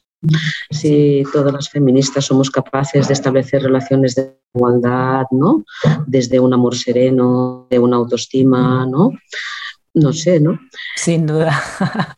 [0.69, 5.65] Si todas las feministas somos capaces de establecer relaciones de igualdad, ¿no?
[6.05, 9.13] Desde un amor sereno, de una autoestima, ¿no?
[9.93, 10.57] No sé, ¿no?
[10.95, 11.61] Sin duda.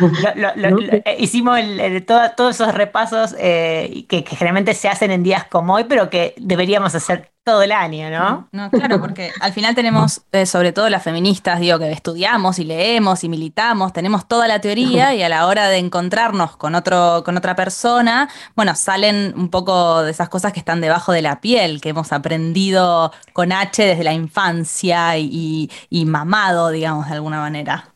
[0.00, 0.76] Lo- lo- lo- ¿No?
[0.80, 5.12] lo- eh, hicimos el- el- todo- todos esos repasos eh, que, que generalmente se hacen
[5.12, 8.48] en días como hoy, pero que deberíamos hacer todo el año, ¿no?
[8.52, 12.64] No, claro, porque al final tenemos, eh, sobre todo las feministas, digo, que estudiamos y
[12.64, 17.22] leemos y militamos, tenemos toda la teoría y a la hora de encontrarnos con otro,
[17.24, 21.40] con otra persona, bueno, salen un poco de esas cosas que están debajo de la
[21.40, 27.40] piel, que hemos aprendido con H desde la infancia y, y mamado, digamos, de alguna
[27.40, 27.88] manera.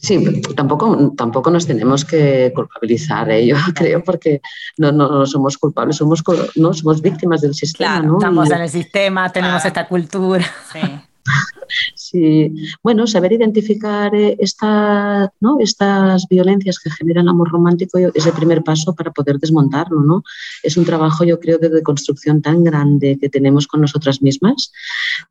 [0.00, 3.46] Sí, tampoco, tampoco nos tenemos que culpabilizar, ¿eh?
[3.46, 4.40] yo creo, porque
[4.76, 6.22] no, no, no somos culpables, somos,
[6.54, 7.94] no, somos víctimas del sistema.
[7.96, 8.18] Claro, ¿no?
[8.18, 9.68] Estamos Y- en el sistema, tenemos Ah.
[9.68, 10.44] esta cultura.
[10.72, 10.80] Sí.
[12.10, 15.58] Sí, bueno, saber identificar eh, esta, ¿no?
[15.60, 20.22] estas violencias que generan el amor romántico es el primer paso para poder desmontarlo, ¿no?
[20.62, 24.72] Es un trabajo, yo creo, de deconstrucción tan grande que tenemos con nosotras mismas,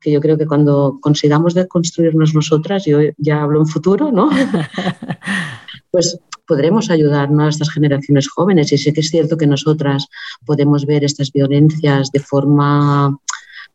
[0.00, 4.30] que yo creo que cuando consigamos deconstruirnos nosotras, yo ya hablo en futuro, ¿no?
[5.90, 7.44] pues podremos ayudar ¿no?
[7.44, 8.72] a estas generaciones jóvenes.
[8.72, 10.06] Y sí que es cierto que nosotras
[10.46, 13.18] podemos ver estas violencias de forma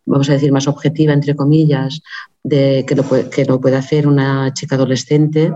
[0.06, 2.02] vamos a decir, más objetiva, entre comillas,
[2.44, 5.52] de que lo, puede, que lo puede hacer una chica adolescente.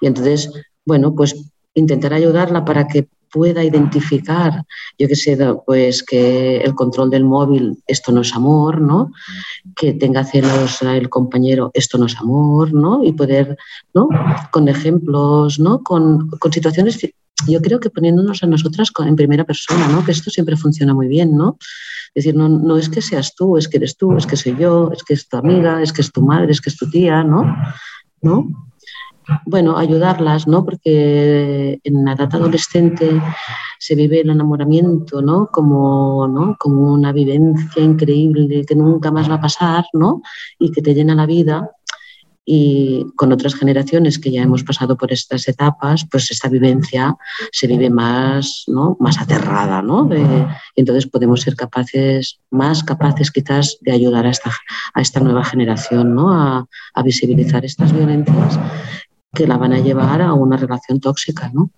[0.00, 0.50] Y entonces,
[0.84, 1.36] bueno, pues
[1.74, 4.64] intentar ayudarla para que pueda identificar,
[4.98, 9.12] yo que sé, pues que el control del móvil, esto no es amor, ¿no?
[9.76, 13.04] Que tenga celos el compañero, esto no es amor, ¿no?
[13.04, 13.56] Y poder,
[13.94, 14.08] ¿no?
[14.50, 15.82] Con ejemplos, ¿no?
[15.82, 16.98] Con, con situaciones,
[17.46, 20.04] yo creo que poniéndonos a nosotras en primera persona, ¿no?
[20.04, 21.56] Que esto siempre funciona muy bien, ¿no?
[22.14, 24.56] Es decir, no, no es que seas tú, es que eres tú, es que soy
[24.56, 26.90] yo, es que es tu amiga, es que es tu madre, es que es tu
[26.90, 27.56] tía, ¿no?
[28.22, 28.48] ¿No?
[29.46, 30.64] bueno, ayudarlas, ¿no?
[30.64, 33.20] Porque en la edad adolescente
[33.78, 35.48] se vive el enamoramiento, ¿no?
[35.52, 36.56] Como, ¿no?
[36.58, 40.22] Como una vivencia increíble que nunca más va a pasar, ¿no?
[40.58, 41.70] Y que te llena la vida.
[42.52, 47.14] Y con otras generaciones que ya hemos pasado por estas etapas, pues esta vivencia
[47.52, 48.96] se vive más, ¿no?
[48.98, 50.10] más aterrada, ¿no?
[50.74, 54.50] Entonces podemos ser capaces, más capaces quizás de ayudar a esta,
[54.94, 56.32] a esta nueva generación, ¿no?
[56.32, 58.58] A, a visibilizar estas violencias
[59.32, 61.70] que la van a llevar a una relación tóxica, ¿no?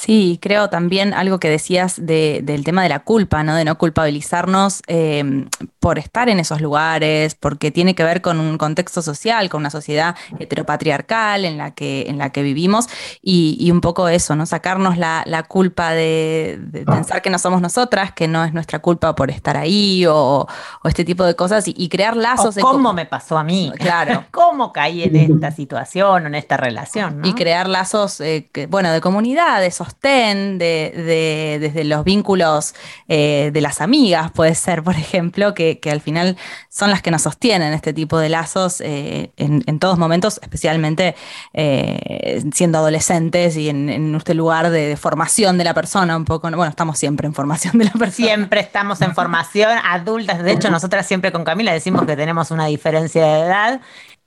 [0.00, 3.54] Sí, creo también algo que decías de, del tema de la culpa, ¿no?
[3.54, 5.44] De no culpabilizarnos eh,
[5.78, 9.68] por estar en esos lugares, porque tiene que ver con un contexto social, con una
[9.68, 12.86] sociedad heteropatriarcal en la que, en la que vivimos,
[13.20, 14.46] y, y un poco eso, ¿no?
[14.46, 18.78] Sacarnos la, la culpa de, de, pensar que no somos nosotras, que no es nuestra
[18.78, 20.46] culpa por estar ahí, o,
[20.82, 22.56] o este tipo de cosas, y, y crear lazos.
[22.56, 23.70] O ¿Cómo me pasó a mí?
[23.76, 24.24] Claro.
[24.30, 27.20] ¿Cómo caí en esta situación o en esta relación?
[27.20, 27.28] ¿no?
[27.28, 32.74] Y crear lazos, eh, que, bueno, de comunidad, de sostén, de, de, desde los vínculos
[33.08, 36.36] eh, de las amigas, puede ser, por ejemplo, que, al final
[36.68, 41.14] son las que nos sostienen este tipo de lazos eh, en, todos momentos, especialmente
[41.52, 46.24] eh, siendo adolescentes y en, en este lugar de, de, formación de la persona, un
[46.24, 48.28] poco, bueno, estamos siempre en formación de la persona.
[48.28, 52.66] Siempre estamos en formación adultas, de hecho nosotras siempre con Camila decimos que tenemos una
[52.66, 53.80] diferencia de edad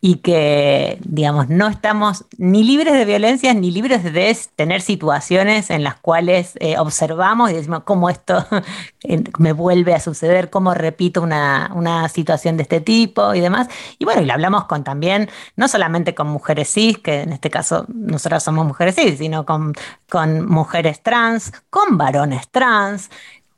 [0.05, 5.81] y que, digamos, no estamos ni libres de violencias ni libres de tener situaciones en
[5.81, 8.45] las cuales eh, observamos y decimos cómo esto
[9.39, 13.69] me vuelve a suceder, cómo repito una, una, situación de este tipo y demás.
[13.97, 17.49] Y bueno, y lo hablamos con también, no solamente con mujeres cis, que en este
[17.49, 19.71] caso nosotras somos mujeres cis, sino con,
[20.09, 23.09] con mujeres trans, con varones trans,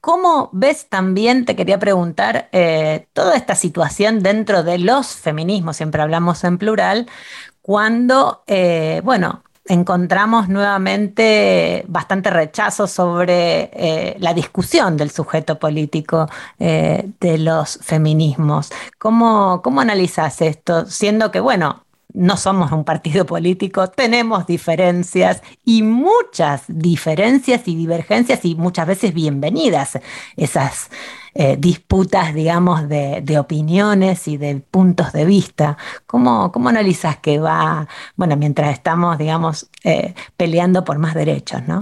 [0.06, 6.00] ¿Cómo ves también, te quería preguntar, eh, toda esta situación dentro de los feminismos, siempre
[6.00, 7.08] hablamos en plural,
[7.64, 17.38] cuando, eh, bueno, encontramos nuevamente bastante rechazo sobre eh, la discusión del sujeto político de
[17.40, 18.70] los feminismos.
[19.00, 20.86] ¿Cómo, ¿Cómo analizas esto?
[20.86, 21.85] Siendo que, bueno,
[22.16, 29.14] no somos un partido político, tenemos diferencias y muchas diferencias y divergencias y muchas veces
[29.14, 30.00] bienvenidas
[30.36, 30.90] esas
[31.34, 35.78] eh, disputas, digamos, de, opiniones y de puntos de vista.
[36.08, 41.82] ¿Cómo, cómo analizas que va, bueno, mientras estamos, digamos, eh, peleando por más derechos, ¿no?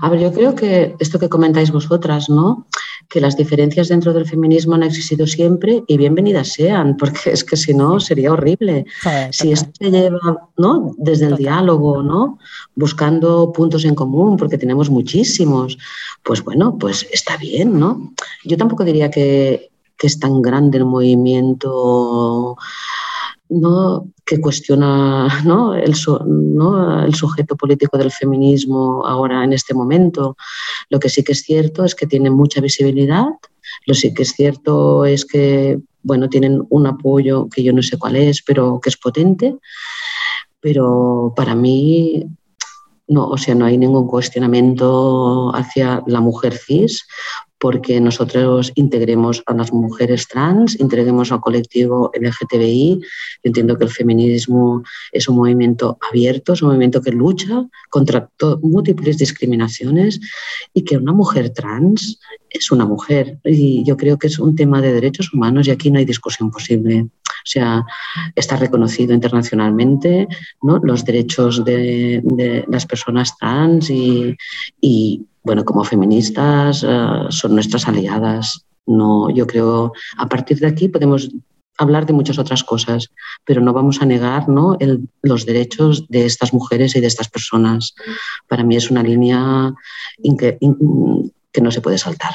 [0.00, 2.66] A ver, yo creo que esto que comentáis vosotras, ¿no?
[3.08, 7.56] Que las diferencias dentro del feminismo han existido siempre y bienvenidas sean, porque es que
[7.56, 8.86] si no sería horrible.
[9.02, 10.94] Sí, si esto se lleva, ¿no?
[10.98, 11.44] Desde el total.
[11.44, 12.38] diálogo, ¿no?
[12.74, 15.78] Buscando puntos en común, porque tenemos muchísimos,
[16.22, 18.12] pues bueno, pues está bien, ¿no?
[18.44, 22.56] Yo tampoco diría que, que es tan grande el movimiento
[23.48, 24.06] ¿no?
[24.28, 25.74] Que cuestiona ¿no?
[25.74, 25.94] El,
[26.26, 27.04] ¿no?
[27.04, 30.36] el, sujeto político del feminismo ahora en este momento.
[30.90, 33.28] Lo que sí que es cierto es que tienen mucha visibilidad,
[33.86, 37.98] lo sí que es cierto es que bueno, tienen un apoyo que yo no sé
[37.98, 39.56] cuál es, pero que es potente.
[40.60, 42.24] Pero para mí
[43.06, 47.06] no, o sea, no hay ningún cuestionamiento hacia la mujer cis
[47.58, 53.00] porque nosotros integremos a las mujeres trans, integremos al colectivo LGTBI.
[53.00, 53.06] Yo
[53.42, 58.28] entiendo que el feminismo es un movimiento abierto, es un movimiento que lucha contra
[58.62, 60.20] múltiples discriminaciones
[60.72, 63.38] y que una mujer trans es una mujer.
[63.44, 66.50] Y yo creo que es un tema de derechos humanos y aquí no hay discusión
[66.50, 67.02] posible.
[67.02, 67.84] O sea,
[68.34, 70.28] está reconocido internacionalmente
[70.62, 70.78] ¿no?
[70.82, 74.36] los derechos de, de las personas trans y,
[74.80, 78.66] y bueno, como feministas uh, son nuestras aliadas.
[78.84, 81.30] No, yo creo, a partir de aquí podemos
[81.78, 83.08] hablar de muchas otras cosas,
[83.46, 84.76] pero no vamos a negar ¿no?
[84.78, 87.94] El, los derechos de estas mujeres y de estas personas.
[88.46, 89.72] Para mí es una línea
[90.38, 90.58] que,
[91.50, 92.34] que no se puede saltar.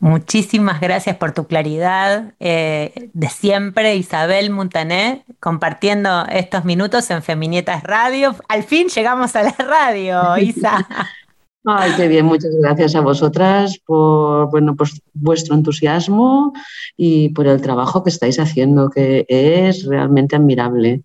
[0.00, 7.84] Muchísimas gracias por tu claridad eh, de siempre, Isabel Montané, compartiendo estos minutos en Feminietas
[7.84, 8.34] Radio.
[8.48, 10.88] Al fin llegamos a la radio, Isa.
[11.66, 16.54] Ay, qué bien, muchas gracias a vosotras por bueno, pues, vuestro entusiasmo
[16.96, 21.02] y por el trabajo que estáis haciendo, que es realmente admirable.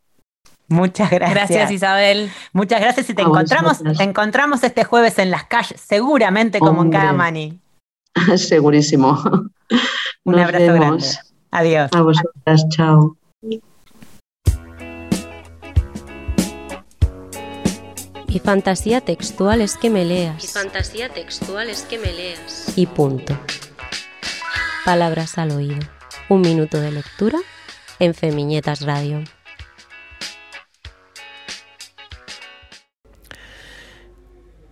[0.67, 1.35] Muchas gracias.
[1.49, 2.29] Gracias, Isabel.
[2.53, 3.97] Muchas gracias y te A encontramos, vosotras.
[3.97, 6.97] te encontramos este jueves en las calles, seguramente como Hombre.
[6.97, 7.59] en cada mani.
[8.37, 9.19] Segurísimo.
[10.23, 10.79] Un Nos abrazo vemos.
[10.79, 11.05] grande.
[11.51, 11.89] Adiós.
[11.93, 13.17] A vosotras, chao.
[18.35, 20.43] Mi fantasía textual es que me leas.
[20.43, 22.73] Mi fantasía textual es que me leas.
[22.75, 23.33] Y punto.
[24.83, 25.79] Palabras al oído.
[26.27, 27.39] Un minuto de lectura
[27.97, 29.23] en Femiñetas Radio.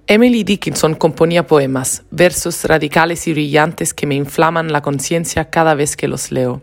[0.07, 5.95] Emily Dickinson componía poemas, versos radicales y brillantes que me inflaman la conciencia cada vez
[5.95, 6.61] que los leo.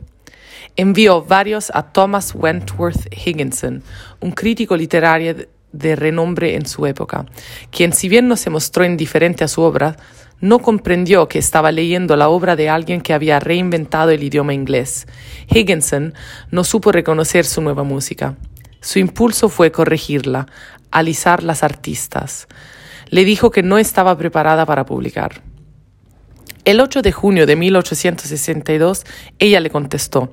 [0.76, 3.82] Envió varios a Thomas Wentworth Higginson,
[4.20, 7.26] un crítico literario de- renombre en su época,
[7.70, 9.96] quien si bien no se mostró indiferente a su obra,
[10.40, 15.06] no comprendió que estaba leyendo la obra de alguien que había reinventado el idioma inglés.
[15.48, 16.14] Higginson
[16.50, 18.36] no supo reconocer su nueva música.
[18.80, 20.46] Su impulso fue corregirla,
[20.90, 22.48] alisar las artistas.
[23.10, 25.42] Le dijo que no estaba preparada para publicar.
[26.64, 29.04] El 8 de junio de 1862,
[29.38, 30.32] ella le contestó,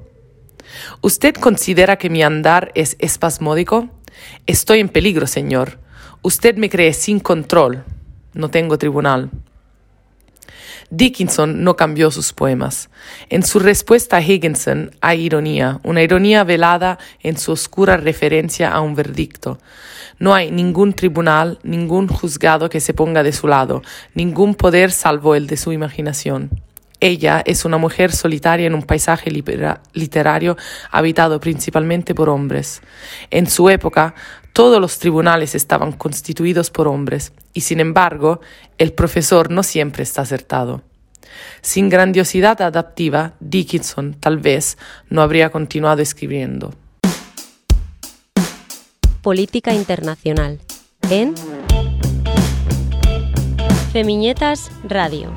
[1.02, 3.90] ¿Usted considera que mi andar es espasmódico?
[4.45, 5.80] Estoy en peligro, señor.
[6.22, 7.84] Usted me cree sin control.
[8.34, 9.30] No tengo tribunal.
[10.89, 12.89] Dickinson no cambió sus poemas.
[13.30, 18.80] En su respuesta a Higginson hay ironía, una ironía velada en su oscura referencia a
[18.80, 19.59] un verdicto.
[20.18, 23.82] No hay ningún tribunal, ningún juzgado que se ponga de su lado,
[24.13, 26.49] ningún poder salvo el de su imaginación.
[27.00, 30.58] Ella es una mujer solitaria en un paisaje literario
[30.89, 32.82] habitado principalmente por hombres.
[33.30, 34.16] En su época,
[34.52, 38.41] todos los tribunales estaban constituidos por hombres, y sin embargo,
[38.80, 40.82] el profesor no siempre está acertado.
[41.62, 44.80] Sin grandiosidad adaptiva, Dickinson tal vez
[45.10, 46.74] no habría continuado escribiendo.
[49.22, 50.60] Política internacional
[51.12, 51.36] en
[53.91, 55.34] Femiñetas Radio.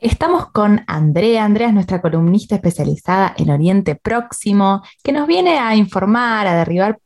[0.00, 1.44] Estamos con Andrea.
[1.44, 7.00] Andrea es nuestra columnista especializada en Oriente Próximo, que nos viene a informar, a derribar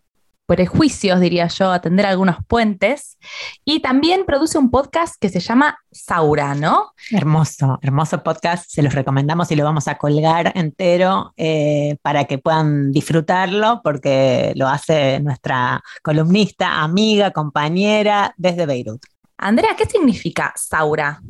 [0.44, 3.16] prejuicios, diría yo, a tender algunos puentes.
[3.64, 6.92] Y también produce un podcast que se llama Saura, ¿no?
[7.10, 8.70] Hermoso, hermoso podcast.
[8.70, 14.52] Se los recomendamos y lo vamos a colgar entero eh, para que puedan disfrutarlo, porque
[14.54, 19.02] lo hace nuestra columnista, amiga, compañera desde Beirut.
[19.38, 21.22] Andrea, ¿qué significa Saura?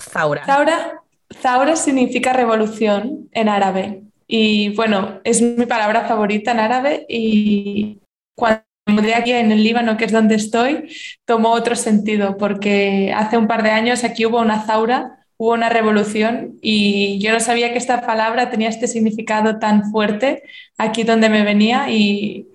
[0.00, 0.44] Saura.
[0.44, 1.03] Zaura,
[1.40, 4.02] Zaura significa revolución en árabe.
[4.26, 8.00] Y bueno, es mi palabra favorita en árabe y
[8.34, 10.90] cuando me mudé aquí en el Líbano, que es donde estoy,
[11.24, 15.68] tomó otro sentido porque hace un par de años aquí hubo una Zaura, hubo una
[15.68, 20.42] revolución y yo no sabía que esta palabra tenía este significado tan fuerte
[20.78, 22.48] aquí donde me venía y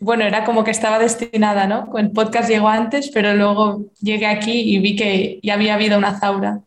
[0.00, 1.90] bueno, era como que estaba destinada, ¿no?
[1.96, 6.18] El podcast llegó antes, pero luego llegué aquí y vi que ya había habido una
[6.18, 6.60] Zaura.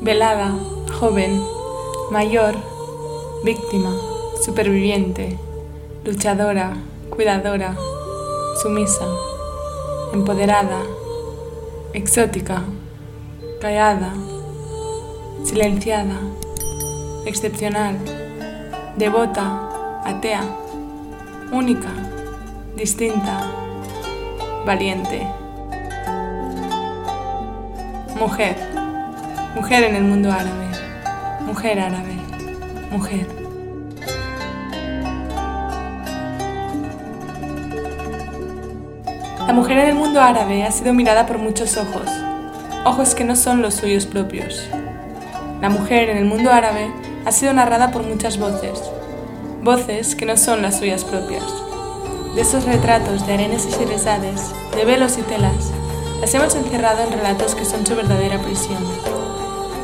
[0.00, 0.54] Velada,
[1.00, 1.40] joven,
[2.10, 2.54] mayor,
[3.44, 3.92] víctima,
[4.40, 5.38] superviviente,
[6.04, 6.76] luchadora,
[7.08, 7.76] cuidadora,
[8.60, 9.06] sumisa,
[10.12, 10.82] empoderada,
[11.92, 12.62] exótica,
[13.60, 14.12] callada,
[15.44, 16.18] silenciada,
[17.26, 17.96] excepcional,
[18.96, 20.61] devota, atea,
[21.52, 21.88] única,
[22.74, 23.46] distinta,
[24.64, 25.26] valiente.
[28.18, 28.56] Mujer,
[29.54, 30.66] mujer en el mundo árabe,
[31.44, 32.16] mujer árabe,
[32.90, 33.26] mujer.
[39.46, 42.08] La mujer en el mundo árabe ha sido mirada por muchos ojos,
[42.86, 44.66] ojos que no son los suyos propios.
[45.60, 46.90] La mujer en el mundo árabe
[47.26, 48.80] ha sido narrada por muchas voces,
[49.62, 51.44] voces que no son las suyas propias.
[52.34, 55.70] De esos retratos de arenas y sherezades, de velos y telas,
[56.20, 58.82] las hemos encerrado en relatos que son su verdadera prisión,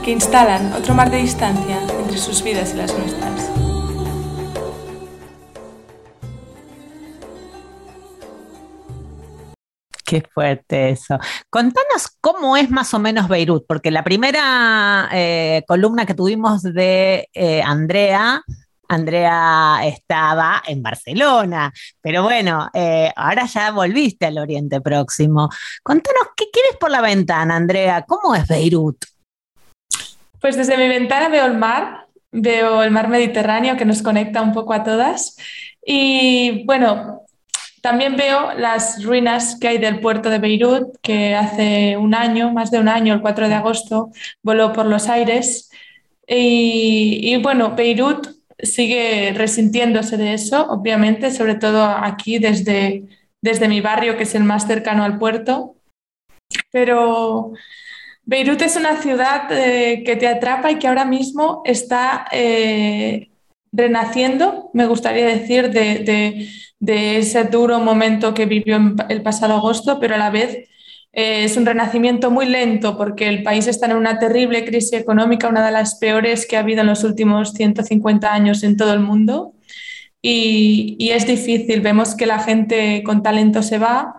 [0.04, 3.50] que instalan otro mar de distancia entre sus vidas y las nuestras.
[10.04, 11.18] Qué fuerte eso.
[11.50, 17.28] Contanos cómo es más o menos Beirut, porque la primera eh, columna que tuvimos de
[17.34, 18.42] eh, Andrea
[18.89, 25.51] Andrea estaba en Barcelona, pero bueno, eh, ahora ya volviste al Oriente Próximo.
[25.82, 28.03] Contanos, ¿qué quieres por la ventana, Andrea?
[28.03, 29.05] ¿Cómo es Beirut?
[30.41, 34.53] Pues desde mi ventana veo el mar, veo el mar Mediterráneo que nos conecta un
[34.53, 35.36] poco a todas.
[35.84, 37.22] Y bueno,
[37.82, 42.70] también veo las ruinas que hay del puerto de Beirut, que hace un año, más
[42.70, 44.11] de un año, el 4 de agosto,
[44.43, 45.70] voló por los aires.
[46.26, 53.04] Y, y bueno, Beirut sigue resintiéndose de eso, obviamente, sobre todo aquí desde,
[53.40, 55.76] desde mi barrio, que es el más cercano al puerto.
[56.70, 57.52] Pero
[58.24, 63.30] Beirut es una ciudad eh, que te atrapa y que ahora mismo está eh,
[63.72, 66.48] renaciendo, me gustaría decir, de, de,
[66.78, 68.78] de, ese duro momento que vivió
[69.09, 70.68] el pasado agosto, pero a la vez
[71.18, 75.48] eh, es un renacimiento muy lento porque el país está en una terrible crisis económica,
[75.48, 79.00] una de las peores que ha habido en los últimos 150 años en todo el
[79.00, 79.52] mundo.
[80.22, 84.14] Y, y es difícil, vemos que la gente con talento se va,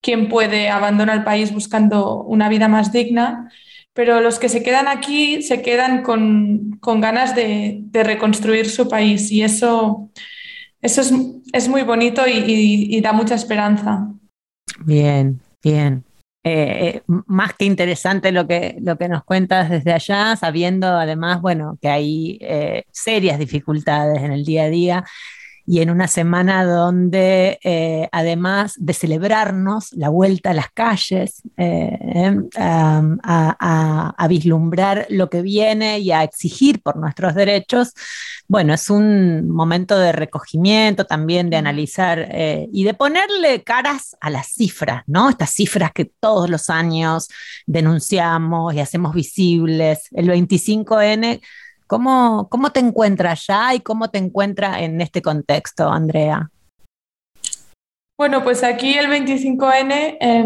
[0.00, 3.48] quien puede abandona el país buscando una vida más digna,
[3.92, 8.88] pero los que se quedan aquí se quedan con, con ganas de, de, reconstruir su
[8.88, 10.10] país y eso,
[10.82, 11.12] eso es,
[11.52, 14.08] es muy bonito y, y, y, da mucha esperanza.
[14.84, 16.09] Bien, bien.
[16.42, 21.78] Eh, más que interesante lo que, lo que nos cuentas desde allá, sabiendo además, bueno,
[21.82, 25.04] que hay eh, serias dificultades en el día a día
[25.66, 31.98] y en una semana donde, eh, además de celebrarnos la vuelta a las calles, eh,
[32.56, 37.92] a, a, a, vislumbrar lo que viene y a exigir por nuestros derechos,
[38.50, 44.28] bueno, es un momento de recogimiento también, de analizar eh, y de ponerle caras a
[44.28, 45.30] las cifras, ¿no?
[45.30, 47.28] Estas cifras que todos los años
[47.66, 50.08] denunciamos y hacemos visibles.
[50.10, 51.40] El 25N
[51.90, 56.48] ¿Cómo, ¿Cómo te encuentras ya y cómo te encuentras en este contexto, Andrea?
[58.16, 60.44] Bueno, pues aquí el 25N eh,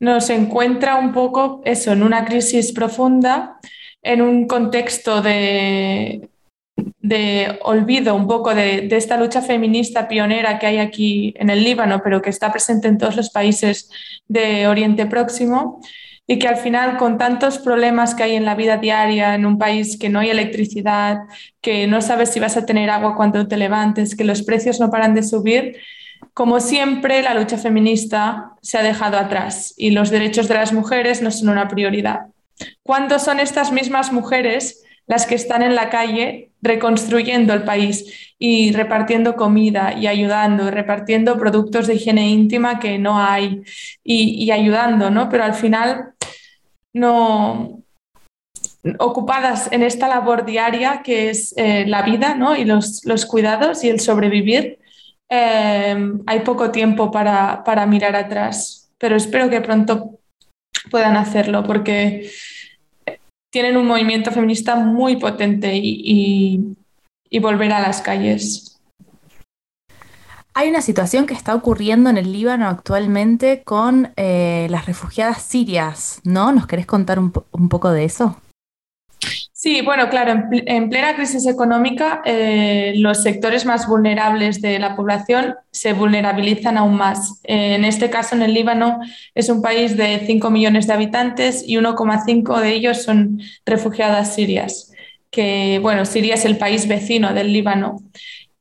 [0.00, 3.58] nos encuentra un poco eso, en una crisis profunda,
[4.02, 6.28] en un contexto de,
[6.76, 12.02] de olvido un poco de, esta lucha feminista pionera que hay aquí en el Líbano,
[12.04, 13.88] pero que está presente en todos los países
[14.28, 15.80] de Oriente Próximo
[16.26, 19.58] y que al final con tantos problemas que hay en la vida diaria en un
[19.58, 21.18] país que no hay electricidad,
[21.60, 24.90] que no sabes si vas a tener agua cuando te levantes, que los precios no
[24.90, 25.76] paran de subir,
[26.32, 31.20] como siempre la lucha feminista se ha dejado atrás y los derechos de las mujeres
[31.20, 32.26] no son una prioridad.
[32.82, 38.72] ¿Cuándo son estas mismas mujeres las que están en la calle reconstruyendo el país y
[38.72, 43.62] repartiendo comida y ayudando, repartiendo productos de higiene íntima que no hay
[44.02, 45.28] y, ayudando, ¿no?
[45.28, 46.14] Pero al final
[46.92, 47.80] no
[48.98, 52.54] ocupadas en esta labor diaria que es eh, la vida ¿no?
[52.54, 54.78] y los, los, cuidados y el sobrevivir,
[55.30, 55.96] eh,
[56.26, 60.18] hay poco tiempo para, para, mirar atrás, pero espero que pronto
[60.90, 62.30] puedan hacerlo porque
[63.54, 66.76] tienen un movimiento feminista muy potente y,
[67.40, 68.80] volver a las calles.
[70.54, 76.20] Hay una situación que está ocurriendo en el Líbano actualmente con eh, las refugiadas sirias,
[76.24, 76.50] ¿no?
[76.50, 78.36] ¿Nos querés contar un, po un poco de eso?
[79.64, 84.78] Sí, bueno, claro, en, pl en plena crisis económica, eh, los sectores más vulnerables de
[84.78, 87.40] la población se vulnerabilizan aún más.
[87.44, 89.00] Eh, en este caso, en el Líbano,
[89.34, 94.92] es un país de 5 millones de habitantes y 1,5 de ellos son refugiadas sirias,
[95.30, 98.02] que, bueno, Siria es el país vecino del Líbano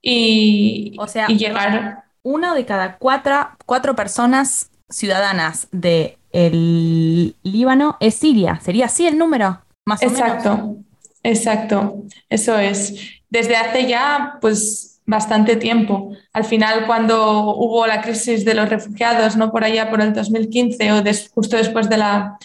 [0.02, 2.04] y, o sea, y llegar.
[2.26, 8.62] Uno de cada cuatro, cuatro personas ciudadanas del de Líbano es Siria.
[8.62, 9.60] ¿Sería así el número?
[9.86, 10.78] Más exacto,
[11.24, 12.04] exacto.
[12.30, 12.94] Eso es.
[13.30, 16.12] Desde hace ya, pues, bastante tiempo.
[16.32, 20.92] Al final, cuando hubo la crisis de los refugiados, no por allá por el 2015
[20.94, 21.04] o
[21.34, 22.38] justo después de la,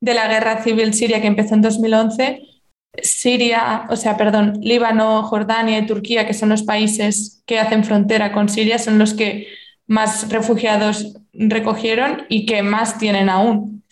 [0.00, 2.42] de la guerra civil siria que empezó en 2011,
[3.00, 8.32] Siria, o sea, perdón, Líbano, Jordania y Turquía, que son los países que hacen frontera
[8.32, 9.48] con Siria, son los que
[9.86, 13.82] más refugiados recogieron y que más tienen aún.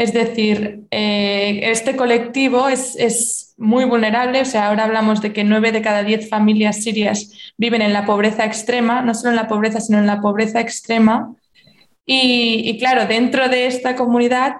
[0.00, 5.44] Es decir, eh, este colectivo es, es, muy vulnerable, o sea, ahora hablamos de que
[5.44, 9.46] nueve de cada diez familias sirias viven en la pobreza extrema, no solo en la
[9.48, 11.34] pobreza, sino en la pobreza extrema.
[12.06, 14.54] Y, y claro, dentro de esta comunidad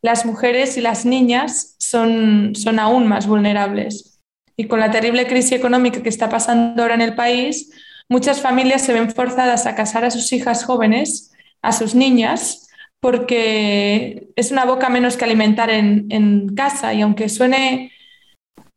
[0.00, 4.22] las mujeres y las niñas son, son aún más vulnerables.
[4.56, 7.70] Y con la terrible crisis económica que está pasando ahora en el país,
[8.08, 12.65] muchas familias se ven forzadas a casar a sus hijas jóvenes, a sus niñas,
[13.00, 17.92] porque es una boca menos que alimentar en, en casa y aunque suene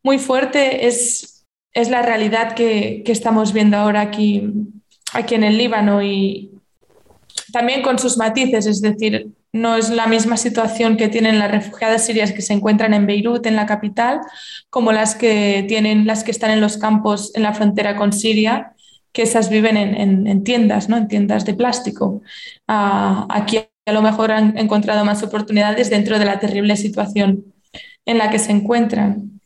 [0.02, 4.42] muy fuerte, es, es la realidad que, que estamos viendo ahora aquí,
[5.12, 6.50] aquí en el Líbano y
[7.52, 12.06] también con sus matices, es decir, no es la misma situación que tienen las refugiadas
[12.06, 14.20] sirias que se encuentran en Beirut, en la capital,
[14.70, 18.74] como las que tienen las que están en los campos en la frontera con Siria,
[19.12, 20.96] que esas viven en, en- en tiendas, ¿no?
[20.96, 22.22] En tiendas de plástico.
[22.68, 27.44] Ah, aquí a lo mejor han encontrado más oportunidades dentro de la terrible situación
[28.06, 29.40] en la que se encuentran.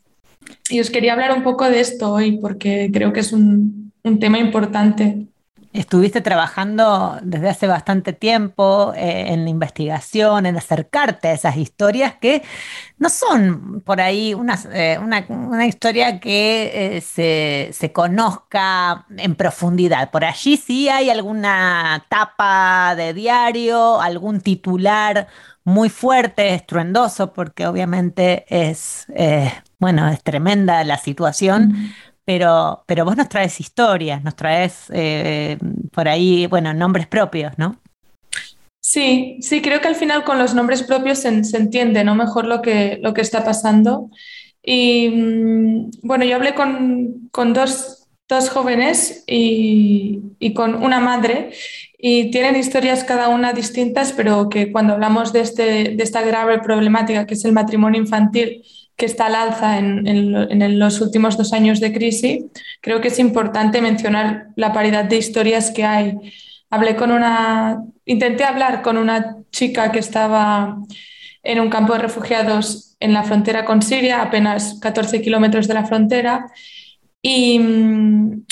[0.70, 4.18] Y os quería hablar un poco de esto hoy porque creo que es un, un
[4.18, 5.26] tema importante.
[5.75, 12.14] Estuviste trabajando desde hace bastante tiempo eh, en la investigación, en acercarte a esas historias
[12.14, 12.45] que
[12.99, 19.35] no son por ahí una, eh, una- una historia que eh, se, se conozca en
[19.35, 20.12] profundidad.
[20.12, 25.27] Por allí sí hay alguna tapa de diario, algún titular
[25.64, 29.07] muy fuerte, estruendoso, porque obviamente es,
[29.81, 31.72] bueno, es tremenda la situación.
[32.25, 35.59] Pero, pero vos nos traes historias, nos traes eh,
[35.93, 37.81] por ahí, bueno, nombres propios, ¿no?
[38.81, 42.14] Sí, sí, creo que al final con los nombres propios se, se entiende, ¿no?
[42.14, 44.11] Mejor lo que, lo que está pasando.
[44.62, 51.51] Y mm, bueno, yo hablé con, con dos, dos jóvenes y, y con una madre
[51.99, 55.62] y tienen historias cada una distintas, pero que cuando hablamos de, este,
[55.97, 58.62] de esta grave problemática que es el matrimonio infantil
[58.97, 62.45] que está al alza en, en en los últimos dos años de crisis,
[62.80, 66.14] creo que es importante mencionar la paridad de historias que hay.
[66.70, 70.76] Hablé con una, intenté hablar con una chica que estaba
[71.42, 75.84] en un campo de refugiados en la frontera con Siria, apenas 14 kilómetros de la
[75.84, 76.47] frontera,
[77.20, 78.45] y mm,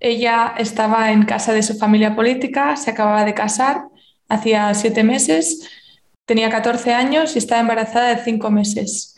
[0.00, 3.82] ella estaba en casa de su familia política, se acababa de casar,
[4.28, 5.68] hacía siete meses,
[6.24, 9.16] tenía 14 años y estaba embarazada de cinco meses.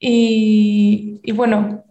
[0.00, 1.84] Y, bueno,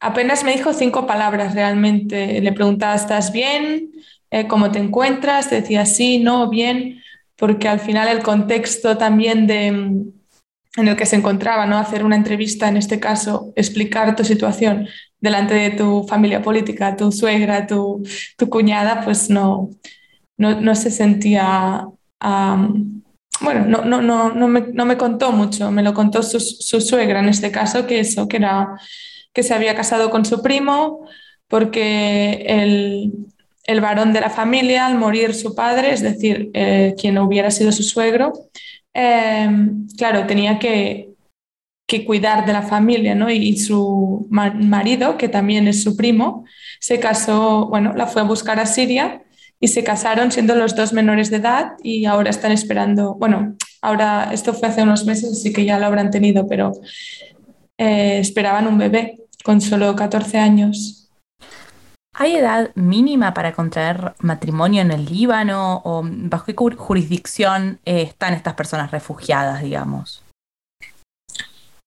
[0.00, 2.40] apenas me dijo cinco palabras realmente.
[2.40, 3.92] Le preguntaba, ¿estás bien?
[4.30, 5.48] Eh, ¿cómo te encuentras?
[5.48, 7.00] Decía sí, no, bien,
[7.36, 10.12] porque al final el contexto también de, mm,
[10.78, 11.78] en el que se encontraba, ¿no?
[11.78, 14.88] Hacer una entrevista, en este caso, explicar tu situación
[15.20, 18.02] delante de tu familia política, tu suegra, tu,
[18.36, 19.70] tu cuñada, pues no,
[20.36, 21.86] no, no se sentía...
[23.42, 26.80] bueno, no, no, no, no, me, no me contó mucho, me lo contó su, su
[26.80, 28.78] suegra en este caso, que eso, que era
[29.32, 31.06] que se había casado con su primo
[31.48, 33.12] porque el,
[33.64, 37.72] el varón de la familia, al morir su padre, es decir, eh, quien hubiera sido
[37.72, 38.32] su suegro,
[38.94, 39.48] eh,
[39.96, 41.10] claro, tenía que,
[41.86, 43.30] que cuidar de la familia, ¿no?
[43.30, 46.44] Y su ma- marido, que también es su primo,
[46.80, 49.22] se casó, bueno, la fue a buscar a Siria
[49.62, 54.30] y se casaron siendo los dos menores de edad y ahora están esperando, bueno, ahora
[54.32, 56.72] esto fue hace unos meses, así que ya lo habrán tenido, pero
[57.78, 61.08] eh, esperaban un bebé con solo 14 años.
[62.12, 68.34] ¿Hay edad mínima para contraer matrimonio en el Líbano o bajo qué jurisdicción eh, están
[68.34, 70.21] estas personas refugiadas, digamos?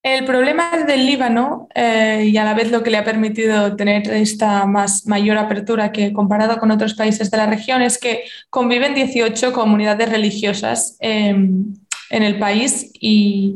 [0.06, 4.08] El problema del Líbano eh, y a la vez lo que le ha permitido tener
[4.12, 8.94] esta más mayor apertura que comparado con otros países de la región es que conviven
[8.94, 13.56] 18 comunidades religiosas eh, en el país y,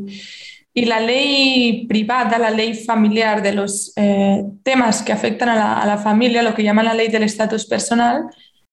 [0.74, 5.80] y la ley privada, la ley familiar de los eh, temas que afectan a la,
[5.80, 8.24] a la familia, lo que llaman la ley del estatus personal,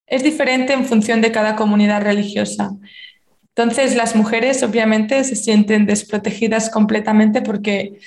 [0.07, 2.71] es diferente en función de cada comunidad religiosa.
[3.57, 7.97] Entonces, las mujeres obviamente se sienten desprotegidas completamente porque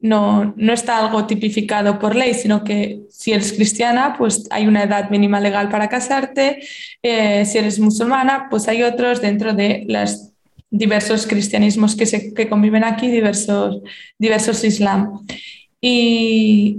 [0.00, 4.84] no, no está algo tipificado por ley, sino que si eres cristiana, pues hay una
[4.84, 6.60] edad mínima legal para casarte,
[7.02, 10.30] eh, si eres musulmana, pues hay otros dentro de los
[10.70, 13.82] diversos cristianismos que, se, que conviven aquí, diversos,
[14.18, 15.26] diversos islam.
[15.78, 16.78] Y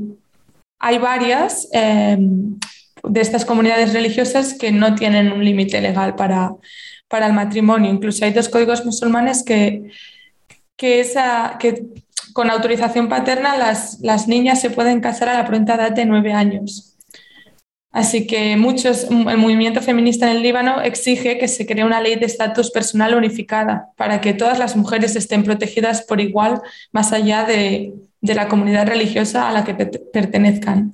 [0.79, 6.51] hay varias eh, de estas comunidades religiosas que no tienen un límite legal para,
[7.07, 7.91] para el matrimonio.
[7.91, 9.91] Incluso hay dos códigos musulmanes que,
[10.75, 11.83] que, esa, que
[12.33, 16.33] con autorización paterna las, las niñas se pueden casar a la pronta edad de nueve
[16.33, 16.93] años.
[17.89, 22.15] Así que muchos, el movimiento feminista en el Líbano exige que se cree una ley
[22.15, 27.45] de estatus personal unificada para que todas las mujeres estén protegidas por igual más allá
[27.45, 30.91] de, de la comunidad religiosa a la que pe- pertenezcan.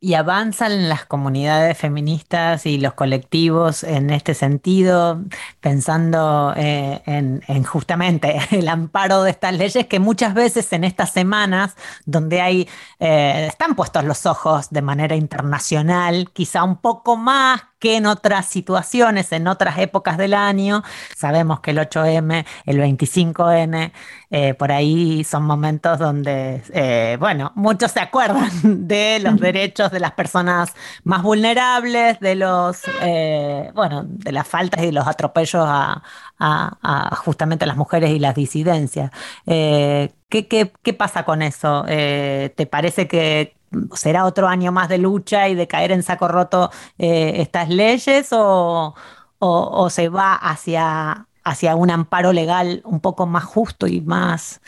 [0.00, 5.24] Y avanzan las comunidades feministas y los colectivos en este sentido,
[5.60, 11.10] pensando eh, en, en justamente el amparo de estas leyes que muchas veces en estas
[11.10, 11.74] semanas
[12.06, 12.68] donde hay,
[13.00, 18.46] eh, están puestos los ojos de manera internacional, quizá un poco más que en otras
[18.46, 20.82] situaciones, en otras épocas del año.
[21.16, 23.92] Sabemos que el 8M, el 25N,
[24.30, 28.50] eh, por ahí son momentos donde, eh, bueno, muchos se acuerdan
[28.88, 30.74] de los derechos de las personas
[31.04, 36.02] más vulnerables, de los, eh, bueno, de las faltas y los atropellos a,
[36.38, 36.78] a-
[37.10, 39.10] a justamente a las mujeres y las disidencias.
[39.46, 41.84] ¿qué, qué- qué pasa con eso?
[41.86, 43.57] ¿te parece que
[43.94, 48.28] será otro año más de lucha y de caer en saco roto eh, estas leyes
[48.32, 48.94] o,
[49.38, 54.60] o- o se va hacia, hacia un amparo legal un poco más justo y más,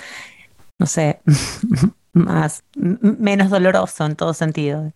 [0.79, 1.21] no sé,
[2.13, 4.93] más, menos doloroso en todo sentido?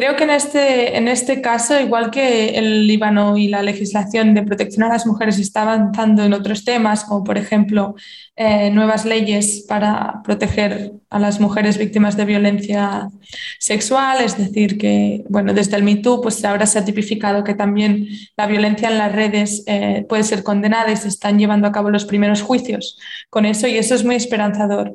[0.00, 4.42] Creo que en este, en este caso, igual que el Líbano y la legislación de
[4.42, 7.94] protección a las mujeres está avanzando en otros temas, como por ejemplo
[8.34, 13.10] eh, nuevas leyes para proteger a las mujeres víctimas de violencia
[13.58, 18.08] sexual, es decir, que bueno, desde el MeToo pues ahora se ha tipificado que también
[18.38, 21.90] la violencia en las redes eh, puede ser condenada y se están llevando a cabo
[21.90, 22.98] los primeros juicios
[23.28, 24.94] con eso y eso es muy esperanzador.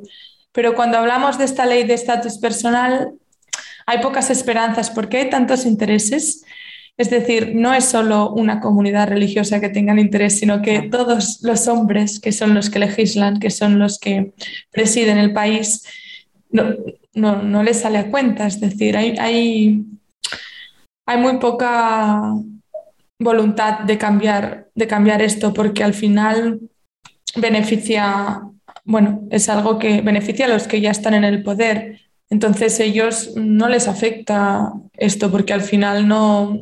[0.52, 3.12] Pero cuando hablamos de esta ley de estatus personal,
[3.86, 6.44] hay pocas esperanzas porque hay tantos intereses.
[6.98, 11.68] Es decir, no es solo una comunidad religiosa que tengan interés, sino que todos los
[11.68, 14.34] hombres que son los que legislan, que son los que
[14.72, 15.84] presiden el país,
[16.52, 16.74] no,
[17.14, 18.48] no, no les sale a cuenta.
[18.48, 19.84] Es decir, hay, hay,
[21.06, 22.34] hay muy poca
[23.20, 26.62] voluntad de cambiar, de cambiar esto porque al final
[27.36, 28.42] beneficia,
[28.84, 32.05] bueno, es algo que beneficia a los que ya están en el poder.
[32.30, 36.60] Entonces ellos no les afecta esto porque al final no,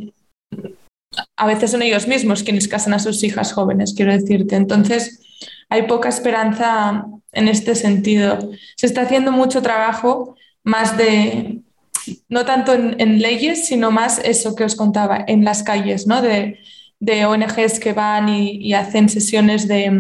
[1.35, 4.55] a veces son ellos mismos quienes casan a sus hijas jóvenes, quiero decirte.
[4.55, 5.21] Entonces
[5.69, 8.51] hay poca esperanza en este sentido.
[8.75, 11.61] Se está haciendo mucho trabajo más de,
[12.29, 16.21] no tanto en, leyes, sino más eso que os contaba, en las calles, ¿no?
[16.21, 16.59] De,
[17.25, 19.91] ONGs que van y hacen sesiones de,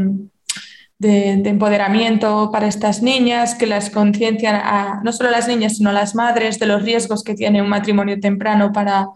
[1.03, 5.91] de, de, empoderamiento para estas niñas, que las conciencian a no solo las niñas, sino
[5.91, 9.09] a las madres de los riesgos que tiene un matrimonio temprano para,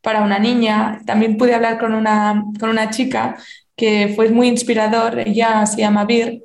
[0.00, 1.02] para una niña.
[1.04, 3.36] También pude hablar con una, con una chica
[3.76, 6.44] que fue muy inspirador, ella se llama Bir,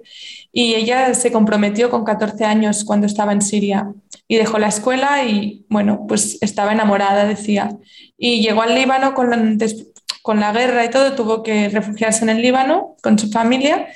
[0.52, 3.94] y ella se comprometió con 14 años cuando estaba en Siria
[4.28, 7.78] y dejó la escuela y, bueno, pues estaba enamorada, decía.
[8.18, 9.58] Y llegó al Líbano con
[10.22, 13.88] con la guerra y todo, tuvo que refugiarse en el Líbano con su familia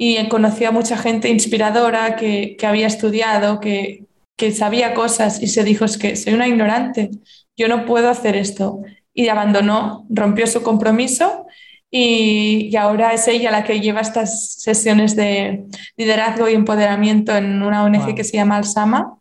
[0.00, 4.04] y conoció a mucha gente inspiradora que, que había estudiado, que,
[4.36, 7.10] que, sabía cosas y se dijo, es que soy una ignorante,
[7.56, 8.80] yo no puedo hacer esto.
[9.12, 11.46] Y abandonó, rompió su compromiso
[11.90, 15.64] y, y, ahora es ella la que lleva estas sesiones de
[15.96, 18.14] liderazgo y empoderamiento en una ONG wow.
[18.14, 19.18] que se llama Alsama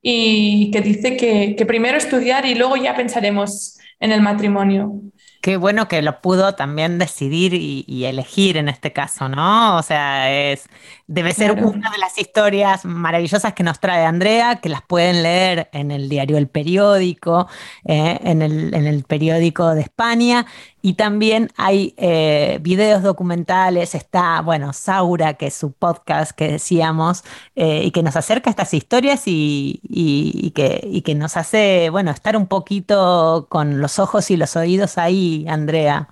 [0.00, 5.02] y que dice que, que primero estudiar y luego ya pensaremos en el matrimonio.
[5.40, 9.78] Qué bueno que lo pudo también decidir y, y, elegir en este caso, ¿no?
[9.78, 10.68] O sea, es,
[11.06, 11.70] debe ser claro.
[11.70, 16.08] una de las historias maravillosas que nos trae Andrea, que las pueden leer en el
[16.08, 17.48] diario El Periódico,
[17.84, 20.46] eh, en, el, en, el, periódico de España,
[20.82, 27.24] y también hay eh, videos documentales, está, bueno, Saura, que es su podcast que decíamos,
[27.56, 31.36] eh, y que nos acerca a estas historias y, y, y, que, y que nos
[31.36, 36.08] hace, bueno, estar un poquito con los ojos y los oídos ahí, Andrea.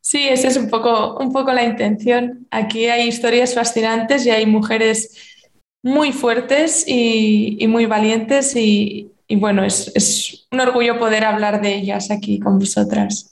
[0.00, 2.46] Sí, esa es un poco, un poco la intención.
[2.50, 5.16] Aquí hay historias fascinantes y hay mujeres
[5.82, 11.60] muy fuertes y, y muy valientes y, y bueno, es, es, un orgullo poder hablar
[11.60, 13.30] de ellas aquí con vosotras.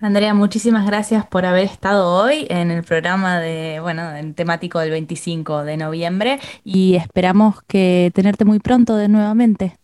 [0.00, 4.90] Andrea, muchísimas gracias por haber estado hoy en el programa de, bueno, el temático del
[4.90, 9.76] 25 de noviembre y esperamos que tenerte muy pronto de nuevamente.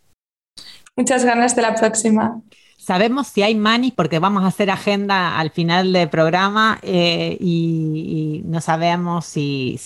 [0.96, 2.42] Muchas ganas de la próxima.
[2.88, 8.40] Sabemos si hay manis porque vamos a hacer agenda al final del programa eh, y,
[8.46, 9.78] no sabemos si,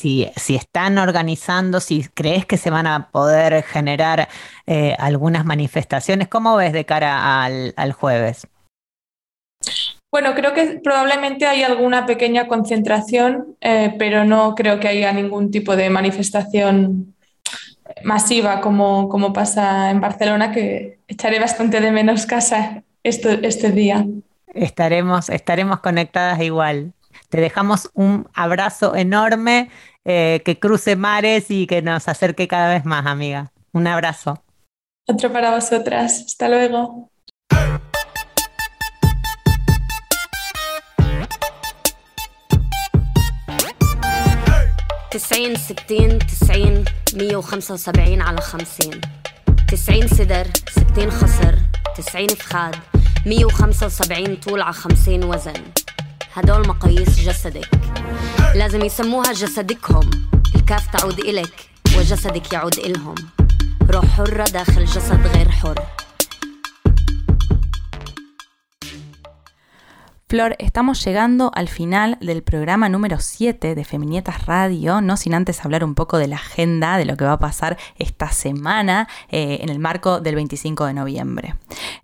[0.48, 4.28] están organizando, si crees que se van a poder generar
[4.68, 6.28] eh, algunas manifestaciones.
[6.28, 8.46] ¿Cómo ves de cara al, jueves?
[10.12, 15.50] Bueno, creo que probablemente hay alguna pequeña concentración, eh, pero no creo que haya ningún
[15.50, 17.16] tipo de manifestación
[18.04, 24.05] masiva como pasa en Barcelona, que echaré bastante de menos casa este, este día.
[24.53, 26.93] Estaremos, estaremos conectadas igual.
[27.29, 29.69] Te dejamos un abrazo enorme,
[30.05, 33.51] eh, que cruce mares y que nos acerque cada vez más, amiga.
[33.73, 34.43] Un abrazo.
[35.07, 36.23] Otro para vosotras.
[36.25, 37.09] Hasta luego.
[45.11, 49.01] تسعين ستين تسعين مية وخمسة وسبعين على خمسين
[49.67, 51.55] تسعين صدر ستين خصر
[51.96, 52.76] تسعين فخاد
[53.26, 55.62] 175 طول على 50 وزن.
[56.34, 57.68] هدول مقاييس جسدك.
[58.54, 60.10] لازم يسموها جسدكهم.
[60.56, 61.68] الكاف تعود إلك
[61.98, 63.14] وجسدك يعود إلهم.
[63.90, 65.82] روح حرة داخل جسد غير حر.
[70.32, 75.62] Flor, estamos llegando al final del programa número 7 de Feminietas Radio, no sin antes
[75.62, 79.58] hablar un poco de la agenda, de lo que va a pasar esta semana eh,
[79.60, 81.56] en el marco del 25 de noviembre.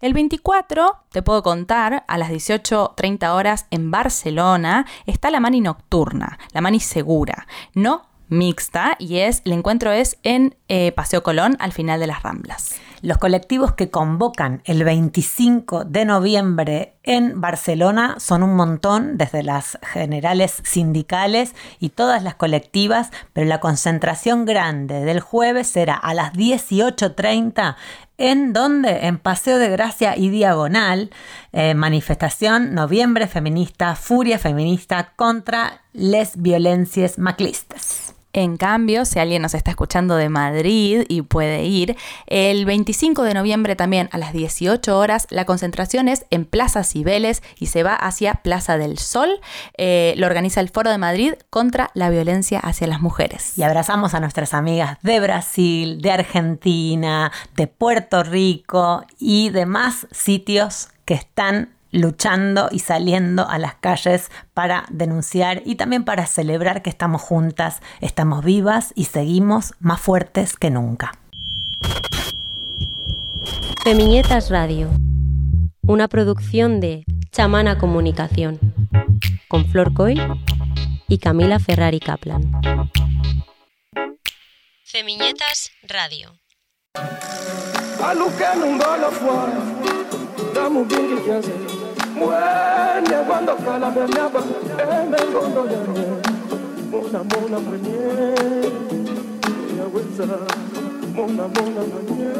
[0.02, 6.38] El 24, te puedo contar, a las 18.30 horas en Barcelona está la Mani Nocturna,
[6.52, 11.72] la Mani Segura, no mixta, y es, el encuentro es en eh, Paseo Colón al
[11.72, 12.78] final de las Ramblas.
[13.00, 19.78] Los colectivos que convocan el 25 de noviembre en Barcelona son un montón, desde las
[19.82, 26.32] generales sindicales y todas las colectivas, pero la concentración grande del jueves será a las
[26.32, 27.76] 18.30
[28.18, 31.10] en donde en Paseo de Gracia y Diagonal,
[31.52, 38.17] eh, manifestación Noviembre Feminista, Furia Feminista contra les violencias maclistas.
[38.38, 41.96] En cambio, si alguien nos está escuchando de Madrid y puede ir,
[42.28, 47.42] el 25 de noviembre también a las 18 horas la concentración es en Plaza Cibeles
[47.58, 49.28] y se va hacia Plaza del Sol.
[49.76, 53.58] Eh, lo organiza el Foro de Madrid contra la violencia hacia las mujeres.
[53.58, 60.90] Y abrazamos a nuestras amigas de Brasil, de Argentina, de Puerto Rico y demás sitios
[61.04, 66.90] que están luchando y saliendo a las calles para denunciar y también para celebrar que
[66.90, 71.12] estamos juntas, estamos vivas y seguimos más fuertes que nunca.
[73.82, 74.90] Feminietas Radio,
[75.86, 78.58] una producción de Chamana Comunicación,
[79.48, 80.20] con Flor Coy
[81.08, 82.50] y Camila Ferrari Kaplan.
[84.84, 86.38] Feminietas Radio.
[92.18, 94.42] muende cuando cala me agua,
[94.78, 95.76] en el fondo de
[96.90, 97.98] mona mona mañé,
[99.76, 100.26] ya huesa,
[101.14, 102.32] mona mona mañé,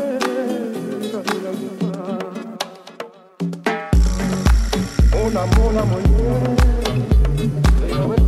[5.12, 6.28] mona mona mañé,
[7.88, 8.27] ya.